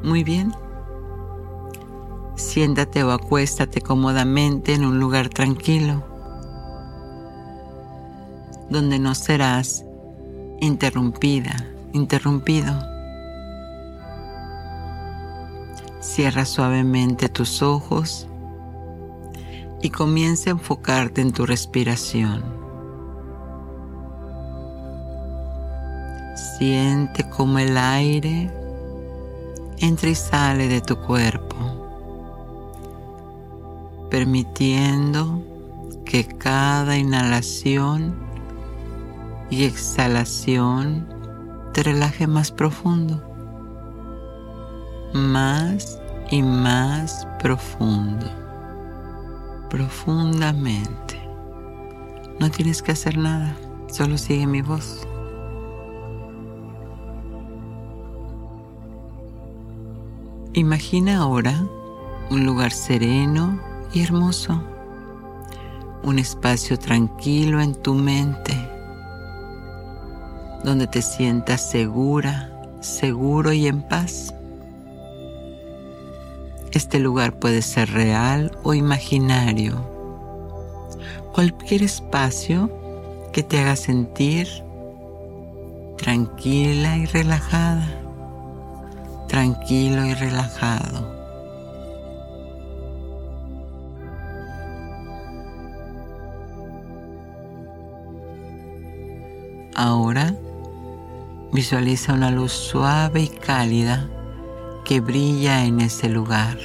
Muy 0.05 0.23
bien. 0.23 0.53
Siéntate 2.37 3.05
o 3.05 3.13
acuéstate 3.13 3.81
cómodamente 3.81 4.75
en 4.75 4.85
un 4.85 4.99
lugar 4.99 5.29
tranquilo, 5.29 6.03
donde 8.69 8.99
no 8.99 9.15
serás 9.15 9.85
interrumpida, 10.61 11.55
interrumpido. 11.93 12.75
Cierra 16.01 16.45
suavemente 16.45 17.29
tus 17.29 17.63
ojos 17.63 18.27
y 19.81 19.91
comienza 19.91 20.51
a 20.51 20.55
enfocarte 20.55 21.21
en 21.21 21.33
tu 21.33 21.47
respiración. 21.47 22.43
Siente 26.59 27.29
como 27.31 27.61
el 27.61 27.77
aire 27.77 28.51
entra 29.79 30.09
y 30.09 30.15
sale 30.15 30.67
de 30.69 30.81
tu 30.81 30.97
cuerpo 30.97 31.74
permitiendo 34.15 35.43
que 36.05 36.25
cada 36.25 36.97
inhalación 36.97 38.15
y 39.51 39.65
exhalación 39.65 41.09
te 41.73 41.83
relaje 41.83 42.29
más 42.29 42.53
profundo, 42.53 43.21
más 45.15 45.99
y 46.31 46.43
más 46.43 47.27
profundo, 47.41 48.31
profundamente. 49.69 51.21
No 52.39 52.53
tienes 52.53 52.83
que 52.83 52.93
hacer 52.93 53.19
nada, 53.19 53.57
solo 53.89 54.17
sigue 54.17 54.47
mi 54.47 54.63
voz. 54.63 55.09
Imagina 60.53 61.19
ahora 61.19 61.67
un 62.31 62.47
lugar 62.47 62.71
sereno 62.71 63.74
y 63.95 64.03
hermoso, 64.03 64.61
un 66.03 66.19
espacio 66.19 66.79
tranquilo 66.79 67.61
en 67.61 67.75
tu 67.75 67.95
mente, 67.95 68.53
donde 70.65 70.87
te 70.89 71.01
sientas 71.01 71.71
segura, 71.71 72.51
seguro 72.81 73.53
y 73.53 73.69
en 73.69 73.83
paz. 73.83 74.35
Este 76.73 76.99
lugar 76.99 77.39
puede 77.39 77.63
ser 77.63 77.91
real 77.93 78.59
o 78.65 78.75
imaginario. 78.75 79.77
Cualquier 81.33 81.85
espacio 81.85 82.71
que 83.33 83.45
te 83.45 83.61
haga 83.61 83.77
sentir 83.77 84.49
tranquila 85.99 86.97
y 86.97 87.07
relajada, 87.07 87.87
tranquilo 89.29 90.05
y 90.05 90.15
relajado. 90.15 91.14
Ahora 99.75 100.37
visualiza 101.53 102.13
una 102.13 102.31
luz 102.31 102.53
suave 102.53 103.23
y 103.23 103.29
cálida 103.29 104.09
que 104.85 105.01
brilla 105.01 105.65
en 105.65 105.81
ese 105.81 106.09
lugar. 106.09 106.59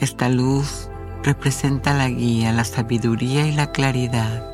Esta 0.00 0.28
luz 0.28 0.88
representa 1.22 1.94
la 1.94 2.08
guía, 2.08 2.52
la 2.52 2.64
sabiduría 2.64 3.46
y 3.46 3.52
la 3.52 3.72
claridad. 3.72 4.50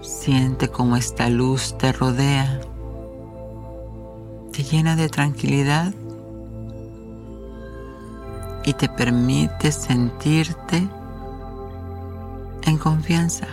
Siente 0.00 0.68
cómo 0.68 0.96
esta 0.96 1.28
luz 1.28 1.76
te 1.76 1.92
rodea, 1.92 2.60
te 4.52 4.62
llena 4.62 4.96
de 4.96 5.08
tranquilidad 5.08 5.92
y 8.64 8.72
te 8.74 8.88
permite 8.88 9.72
sentirte 9.72 10.88
en 12.64 12.78
confianza. 12.78 13.46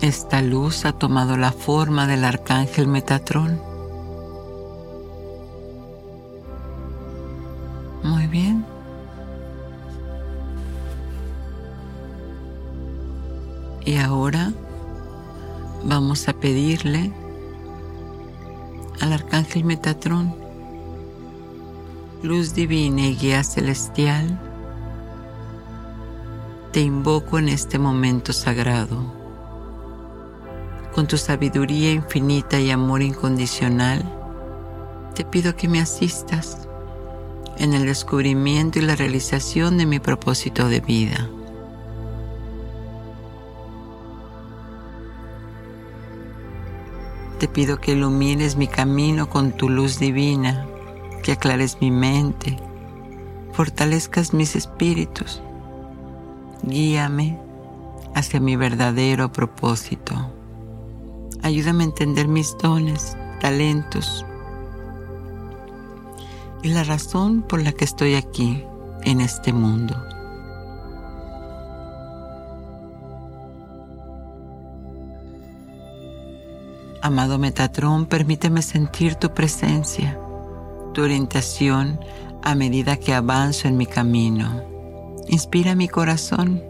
Esta 0.00 0.40
luz 0.40 0.86
ha 0.86 0.92
tomado 0.92 1.36
la 1.36 1.52
forma 1.52 2.06
del 2.06 2.24
arcángel 2.24 2.88
Metatrón. 2.88 3.69
Al 19.00 19.12
arcángel 19.12 19.64
Metatrón, 19.64 20.34
luz 22.22 22.54
divina 22.54 23.02
y 23.06 23.16
guía 23.16 23.44
celestial, 23.44 24.40
te 26.72 26.80
invoco 26.80 27.38
en 27.38 27.50
este 27.50 27.78
momento 27.78 28.32
sagrado. 28.32 29.12
Con 30.94 31.06
tu 31.06 31.18
sabiduría 31.18 31.92
infinita 31.92 32.58
y 32.58 32.70
amor 32.70 33.02
incondicional, 33.02 34.02
te 35.14 35.24
pido 35.24 35.54
que 35.56 35.68
me 35.68 35.80
asistas 35.80 36.66
en 37.58 37.74
el 37.74 37.84
descubrimiento 37.84 38.78
y 38.78 38.82
la 38.82 38.96
realización 38.96 39.76
de 39.76 39.84
mi 39.84 39.98
propósito 39.98 40.68
de 40.68 40.80
vida. 40.80 41.28
Pido 47.52 47.80
que 47.80 47.92
ilumines 47.92 48.56
mi 48.56 48.68
camino 48.68 49.28
con 49.28 49.52
tu 49.52 49.68
luz 49.68 49.98
divina, 49.98 50.66
que 51.22 51.32
aclares 51.32 51.78
mi 51.80 51.90
mente, 51.90 52.58
fortalezcas 53.52 54.32
mis 54.32 54.56
espíritus, 54.56 55.42
guíame 56.62 57.38
hacia 58.14 58.40
mi 58.40 58.56
verdadero 58.56 59.32
propósito. 59.32 60.14
Ayúdame 61.42 61.84
a 61.84 61.86
entender 61.86 62.28
mis 62.28 62.56
dones, 62.58 63.16
talentos 63.40 64.24
y 66.62 66.68
la 66.68 66.84
razón 66.84 67.42
por 67.42 67.62
la 67.62 67.72
que 67.72 67.84
estoy 67.84 68.14
aquí 68.14 68.64
en 69.04 69.20
este 69.20 69.52
mundo. 69.52 70.09
Amado 77.02 77.38
Metatrón, 77.38 78.04
permíteme 78.04 78.60
sentir 78.60 79.14
tu 79.14 79.32
presencia, 79.32 80.18
tu 80.92 81.02
orientación 81.02 81.98
a 82.42 82.54
medida 82.54 82.98
que 82.98 83.14
avanzo 83.14 83.68
en 83.68 83.78
mi 83.78 83.86
camino. 83.86 84.62
Inspira 85.26 85.74
mi 85.74 85.88
corazón 85.88 86.62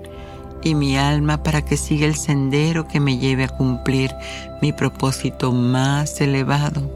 y 0.63 0.77
mi 0.77 0.97
alma 0.97 1.43
para 1.43 1.63
que 1.63 1.77
siga 1.77 2.07
el 2.07 2.15
sendero 2.15 2.87
que 2.87 3.01
me 3.01 3.19
lleve 3.19 3.43
a 3.43 3.49
cumplir 3.49 4.15
mi 4.63 4.73
propósito 4.73 5.51
más 5.51 6.21
elevado, 6.21 6.89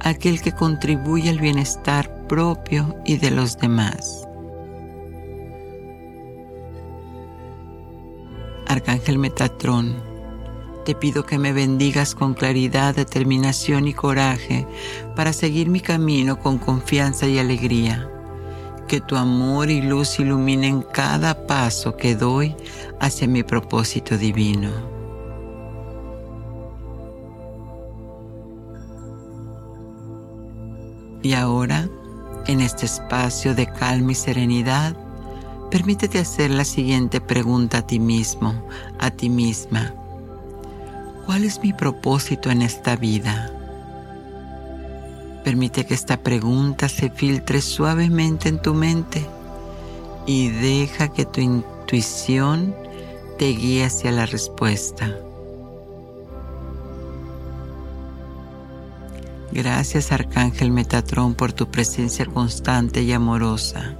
aquel 0.00 0.40
que 0.40 0.52
contribuye 0.52 1.28
al 1.28 1.40
bienestar 1.40 2.26
propio 2.28 2.96
y 3.04 3.18
de 3.18 3.30
los 3.30 3.58
demás. 3.58 4.26
Arcángel 8.66 9.18
Metatrón, 9.18 10.07
te 10.88 10.94
pido 10.94 11.26
que 11.26 11.36
me 11.36 11.52
bendigas 11.52 12.14
con 12.14 12.32
claridad, 12.32 12.94
determinación 12.94 13.86
y 13.86 13.92
coraje 13.92 14.66
para 15.14 15.34
seguir 15.34 15.68
mi 15.68 15.80
camino 15.80 16.38
con 16.38 16.56
confianza 16.56 17.26
y 17.26 17.38
alegría. 17.38 18.10
Que 18.86 19.02
tu 19.02 19.16
amor 19.16 19.68
y 19.68 19.82
luz 19.82 20.18
iluminen 20.18 20.80
cada 20.80 21.46
paso 21.46 21.94
que 21.94 22.16
doy 22.16 22.56
hacia 23.00 23.28
mi 23.28 23.42
propósito 23.42 24.16
divino. 24.16 24.70
Y 31.22 31.34
ahora, 31.34 31.86
en 32.46 32.62
este 32.62 32.86
espacio 32.86 33.54
de 33.54 33.66
calma 33.66 34.12
y 34.12 34.14
serenidad, 34.14 34.96
permítete 35.70 36.18
hacer 36.18 36.50
la 36.50 36.64
siguiente 36.64 37.20
pregunta 37.20 37.76
a 37.76 37.86
ti 37.86 37.98
mismo, 37.98 38.66
a 38.98 39.10
ti 39.10 39.28
misma. 39.28 39.92
¿Cuál 41.28 41.44
es 41.44 41.60
mi 41.62 41.74
propósito 41.74 42.50
en 42.50 42.62
esta 42.62 42.96
vida? 42.96 43.52
Permite 45.44 45.84
que 45.84 45.92
esta 45.92 46.16
pregunta 46.22 46.88
se 46.88 47.10
filtre 47.10 47.60
suavemente 47.60 48.48
en 48.48 48.62
tu 48.62 48.72
mente 48.72 49.26
y 50.24 50.48
deja 50.48 51.08
que 51.08 51.26
tu 51.26 51.42
intuición 51.42 52.74
te 53.38 53.48
guíe 53.48 53.84
hacia 53.84 54.10
la 54.10 54.24
respuesta. 54.24 55.18
Gracias 59.52 60.12
Arcángel 60.12 60.70
Metatrón 60.70 61.34
por 61.34 61.52
tu 61.52 61.70
presencia 61.70 62.24
constante 62.24 63.02
y 63.02 63.12
amorosa. 63.12 63.98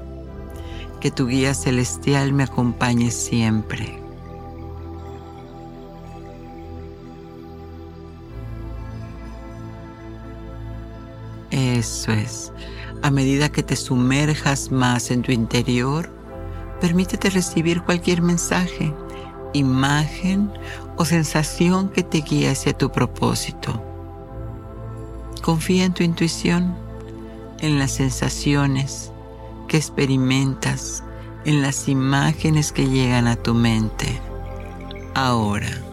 Que 0.99 1.11
tu 1.11 1.27
guía 1.27 1.53
celestial 1.53 2.33
me 2.33 2.45
acompañe 2.45 3.11
siempre. 3.11 4.08
Eso 11.51 12.13
es. 12.13 12.53
A 13.03 13.11
medida 13.11 13.51
que 13.51 13.63
te 13.63 13.77
sumerjas 13.77 14.71
más 14.71 15.11
en 15.11 15.23
tu 15.23 15.33
interior, 15.33 16.11
permítete 16.81 17.31
recibir 17.31 17.83
cualquier 17.83 18.23
mensaje, 18.23 18.93
imagen 19.53 20.51
o 20.97 21.05
sensación 21.05 21.89
que 21.89 22.03
te 22.03 22.19
guíe 22.19 22.51
hacia 22.51 22.73
tu 22.73 22.91
propósito. 22.91 23.83
Confía 25.43 25.85
en 25.85 25.95
tu 25.95 26.03
intuición, 26.03 26.77
en 27.61 27.79
las 27.79 27.93
sensaciones 27.93 29.13
que 29.69 29.77
experimentas, 29.77 31.05
en 31.45 31.63
las 31.63 31.89
imágenes 31.89 32.73
que 32.73 32.89
llegan 32.89 33.27
a 33.27 33.37
tu 33.37 33.55
mente. 33.55 34.21
Ahora. 35.15 35.88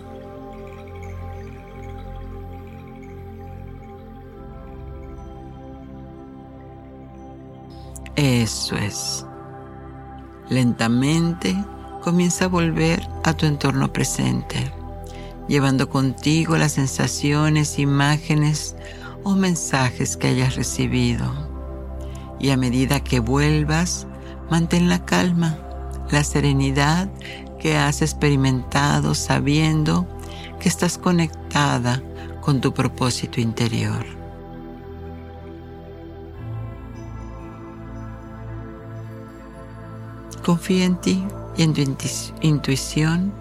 Eso 8.15 8.77
es. 8.77 9.25
Lentamente 10.49 11.53
comienza 12.01 12.45
a 12.45 12.47
volver 12.47 13.05
a 13.25 13.33
tu 13.33 13.45
entorno 13.45 13.91
presente, 13.91 14.71
llevando 15.49 15.89
contigo 15.89 16.55
las 16.55 16.73
sensaciones, 16.73 17.77
imágenes 17.77 18.77
o 19.23 19.35
mensajes 19.35 20.15
que 20.15 20.27
hayas 20.27 20.55
recibido. 20.55 21.25
Y 22.39 22.51
a 22.51 22.57
medida 22.57 23.03
que 23.03 23.19
vuelvas, 23.19 24.07
mantén 24.49 24.87
la 24.87 25.03
calma, 25.03 25.57
la 26.09 26.23
serenidad 26.23 27.09
que 27.59 27.75
has 27.75 28.01
experimentado 28.01 29.13
sabiendo 29.13 30.07
que 30.59 30.69
estás 30.69 30.97
conectada 30.97 32.01
con 32.39 32.61
tu 32.61 32.73
propósito 32.73 33.41
interior. 33.41 34.24
Confía 40.45 40.85
en 40.85 40.97
ti 40.97 41.25
y 41.57 41.63
en 41.63 41.73
tu 41.73 41.81
intuición 42.41 43.33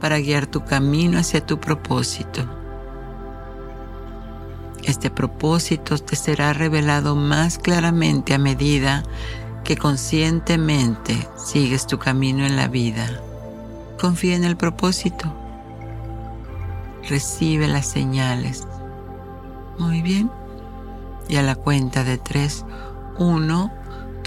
para 0.00 0.18
guiar 0.18 0.48
tu 0.48 0.64
camino 0.64 1.20
hacia 1.20 1.46
tu 1.46 1.60
propósito. 1.60 2.44
Este 4.82 5.08
propósito 5.08 5.96
te 5.98 6.16
será 6.16 6.52
revelado 6.52 7.14
más 7.14 7.58
claramente 7.58 8.34
a 8.34 8.38
medida 8.38 9.04
que 9.62 9.76
conscientemente 9.76 11.28
sigues 11.36 11.86
tu 11.86 12.00
camino 12.00 12.44
en 12.44 12.56
la 12.56 12.66
vida. 12.66 13.06
Confía 14.00 14.34
en 14.34 14.42
el 14.42 14.56
propósito. 14.56 15.32
Recibe 17.08 17.68
las 17.68 17.86
señales. 17.86 18.66
Muy 19.78 20.02
bien. 20.02 20.28
Y 21.28 21.36
a 21.36 21.42
la 21.42 21.54
cuenta 21.54 22.02
de 22.02 22.18
tres, 22.18 22.64
uno, 23.16 23.77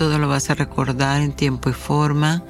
todo 0.01 0.17
lo 0.17 0.27
vas 0.27 0.49
a 0.49 0.55
recordar 0.55 1.21
en 1.21 1.31
tiempo 1.31 1.69
y 1.69 1.73
forma. 1.73 2.43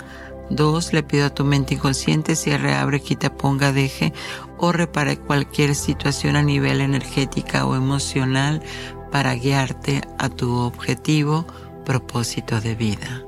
Dos, 0.50 0.94
le 0.94 1.04
pido 1.04 1.26
a 1.26 1.32
tu 1.32 1.44
mente 1.44 1.74
inconsciente 1.74 2.38
si 2.38 2.56
reabre, 2.56 3.02
quita, 3.02 3.36
ponga, 3.36 3.74
deje 3.74 4.14
o 4.58 4.72
repare 4.72 5.18
cualquier 5.18 5.76
situación 5.76 6.38
a 6.38 6.44
nivel 6.44 6.80
energética 6.80 7.66
o 7.66 7.76
emocional 7.76 8.64
para 9.12 9.36
guiarte 9.36 10.02
a 10.18 10.30
tu 10.30 10.60
objetivo, 10.60 11.46
propósito 11.84 12.62
de 12.62 12.74
vida. 12.74 13.22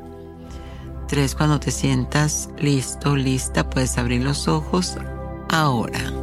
Tres, 1.10 1.36
cuando 1.36 1.60
te 1.60 1.72
sientas 1.72 2.50
listo, 2.58 3.18
lista, 3.18 3.70
puedes 3.70 3.98
abrir 3.98 4.24
los 4.24 4.48
ojos 4.48 4.96
ahora. 5.50 6.23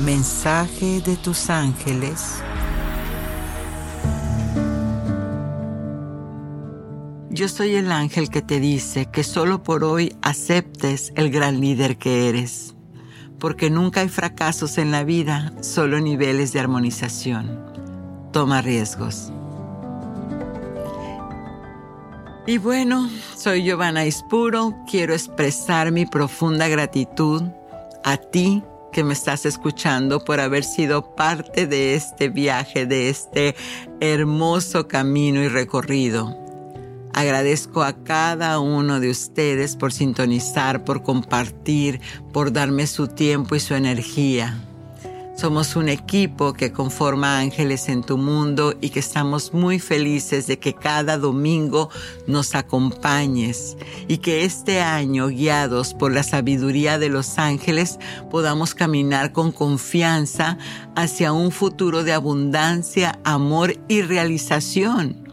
Mensaje 0.00 1.00
de 1.02 1.14
tus 1.16 1.50
ángeles. 1.50 2.42
Yo 7.30 7.48
soy 7.48 7.76
el 7.76 7.92
ángel 7.92 8.28
que 8.28 8.42
te 8.42 8.58
dice 8.58 9.06
que 9.06 9.22
solo 9.22 9.62
por 9.62 9.84
hoy 9.84 10.16
aceptes 10.20 11.12
el 11.14 11.30
gran 11.30 11.60
líder 11.60 11.96
que 11.96 12.28
eres, 12.28 12.74
porque 13.38 13.70
nunca 13.70 14.00
hay 14.00 14.08
fracasos 14.08 14.78
en 14.78 14.90
la 14.90 15.04
vida, 15.04 15.52
solo 15.60 16.00
niveles 16.00 16.52
de 16.52 16.58
armonización. 16.58 17.60
Toma 18.32 18.62
riesgos. 18.62 19.32
Y 22.48 22.58
bueno, 22.58 23.08
soy 23.36 23.62
Giovanna 23.62 24.04
Ispuro, 24.04 24.74
quiero 24.90 25.14
expresar 25.14 25.92
mi 25.92 26.04
profunda 26.04 26.66
gratitud 26.66 27.44
a 28.02 28.16
ti 28.16 28.64
que 28.94 29.04
me 29.04 29.12
estás 29.12 29.44
escuchando 29.44 30.24
por 30.24 30.38
haber 30.38 30.62
sido 30.62 31.16
parte 31.16 31.66
de 31.66 31.96
este 31.96 32.28
viaje, 32.28 32.86
de 32.86 33.10
este 33.10 33.56
hermoso 34.00 34.86
camino 34.86 35.42
y 35.42 35.48
recorrido. 35.48 36.38
Agradezco 37.12 37.82
a 37.82 38.04
cada 38.04 38.60
uno 38.60 39.00
de 39.00 39.10
ustedes 39.10 39.74
por 39.74 39.92
sintonizar, 39.92 40.84
por 40.84 41.02
compartir, 41.02 42.00
por 42.32 42.52
darme 42.52 42.86
su 42.86 43.08
tiempo 43.08 43.56
y 43.56 43.60
su 43.60 43.74
energía. 43.74 44.60
Somos 45.36 45.74
un 45.74 45.88
equipo 45.88 46.52
que 46.52 46.72
conforma 46.72 47.40
ángeles 47.40 47.88
en 47.88 48.04
tu 48.04 48.16
mundo 48.16 48.74
y 48.80 48.90
que 48.90 49.00
estamos 49.00 49.52
muy 49.52 49.80
felices 49.80 50.46
de 50.46 50.60
que 50.60 50.74
cada 50.74 51.18
domingo 51.18 51.90
nos 52.28 52.54
acompañes 52.54 53.76
y 54.06 54.18
que 54.18 54.44
este 54.44 54.80
año, 54.80 55.26
guiados 55.26 55.92
por 55.92 56.12
la 56.12 56.22
sabiduría 56.22 57.00
de 57.00 57.08
los 57.08 57.36
ángeles, 57.38 57.98
podamos 58.30 58.76
caminar 58.76 59.32
con 59.32 59.50
confianza 59.50 60.56
hacia 60.94 61.32
un 61.32 61.50
futuro 61.50 62.04
de 62.04 62.12
abundancia, 62.12 63.18
amor 63.24 63.76
y 63.88 64.02
realización. 64.02 65.28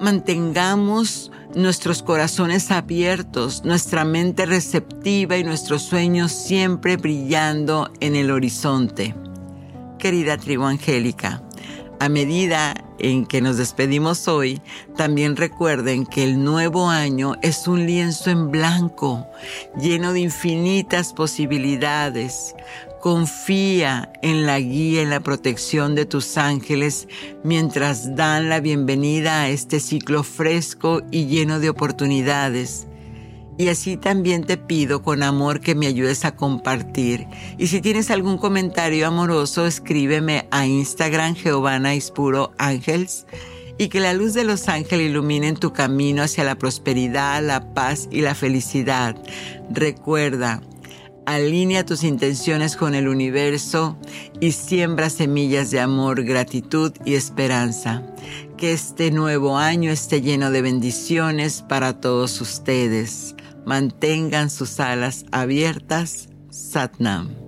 Mantengamos 0.00 1.30
nuestros 1.54 2.02
corazones 2.02 2.70
abiertos, 2.70 3.64
nuestra 3.64 4.04
mente 4.04 4.46
receptiva 4.46 5.36
y 5.36 5.44
nuestros 5.44 5.82
sueños 5.82 6.32
siempre 6.32 6.96
brillando 6.96 7.90
en 8.00 8.16
el 8.16 8.30
horizonte. 8.30 9.14
Querida 9.98 10.36
tribu 10.36 10.64
angélica, 10.64 11.42
a 12.00 12.08
medida 12.08 12.74
en 12.98 13.26
que 13.26 13.40
nos 13.40 13.56
despedimos 13.56 14.28
hoy, 14.28 14.60
también 14.96 15.36
recuerden 15.36 16.06
que 16.06 16.24
el 16.24 16.42
nuevo 16.42 16.88
año 16.88 17.34
es 17.42 17.66
un 17.66 17.86
lienzo 17.86 18.30
en 18.30 18.50
blanco, 18.50 19.26
lleno 19.80 20.12
de 20.12 20.20
infinitas 20.20 21.12
posibilidades. 21.12 22.54
Confía 23.00 24.12
en 24.22 24.44
la 24.44 24.58
guía 24.58 25.02
y 25.02 25.06
la 25.06 25.20
protección 25.20 25.94
de 25.94 26.04
tus 26.04 26.36
ángeles 26.36 27.06
mientras 27.44 28.16
dan 28.16 28.48
la 28.48 28.58
bienvenida 28.58 29.42
a 29.42 29.48
este 29.48 29.78
ciclo 29.78 30.24
fresco 30.24 31.02
y 31.12 31.26
lleno 31.26 31.60
de 31.60 31.70
oportunidades. 31.70 32.88
Y 33.56 33.68
así 33.68 33.96
también 33.96 34.44
te 34.44 34.56
pido 34.56 35.02
con 35.02 35.22
amor 35.22 35.60
que 35.60 35.76
me 35.76 35.86
ayudes 35.86 36.24
a 36.24 36.34
compartir. 36.34 37.26
Y 37.56 37.68
si 37.68 37.80
tienes 37.80 38.10
algún 38.10 38.36
comentario 38.36 39.06
amoroso, 39.06 39.66
escríbeme 39.66 40.48
a 40.50 40.66
Instagram 40.66 41.34
Giovanna 41.34 41.94
Ispuro 41.94 42.52
Ángels 42.58 43.26
y 43.78 43.88
que 43.88 44.00
la 44.00 44.12
luz 44.12 44.34
de 44.34 44.42
los 44.42 44.68
ángeles 44.68 45.08
ilumine 45.08 45.52
tu 45.54 45.72
camino 45.72 46.22
hacia 46.22 46.42
la 46.42 46.56
prosperidad, 46.56 47.42
la 47.44 47.74
paz 47.74 48.08
y 48.10 48.22
la 48.22 48.34
felicidad. 48.34 49.16
Recuerda, 49.70 50.60
alinea 51.28 51.84
tus 51.84 52.04
intenciones 52.04 52.74
con 52.74 52.94
el 52.94 53.06
universo 53.06 53.98
y 54.40 54.52
siembra 54.52 55.10
semillas 55.10 55.70
de 55.70 55.78
amor, 55.78 56.24
gratitud 56.24 56.92
y 57.04 57.14
esperanza. 57.14 58.02
Que 58.56 58.72
este 58.72 59.10
nuevo 59.10 59.58
año 59.58 59.90
esté 59.90 60.22
lleno 60.22 60.50
de 60.50 60.62
bendiciones 60.62 61.62
para 61.68 62.00
todos 62.00 62.40
ustedes. 62.40 63.34
Mantengan 63.66 64.48
sus 64.48 64.80
alas 64.80 65.26
abiertas. 65.30 66.30
Satnam. 66.50 67.47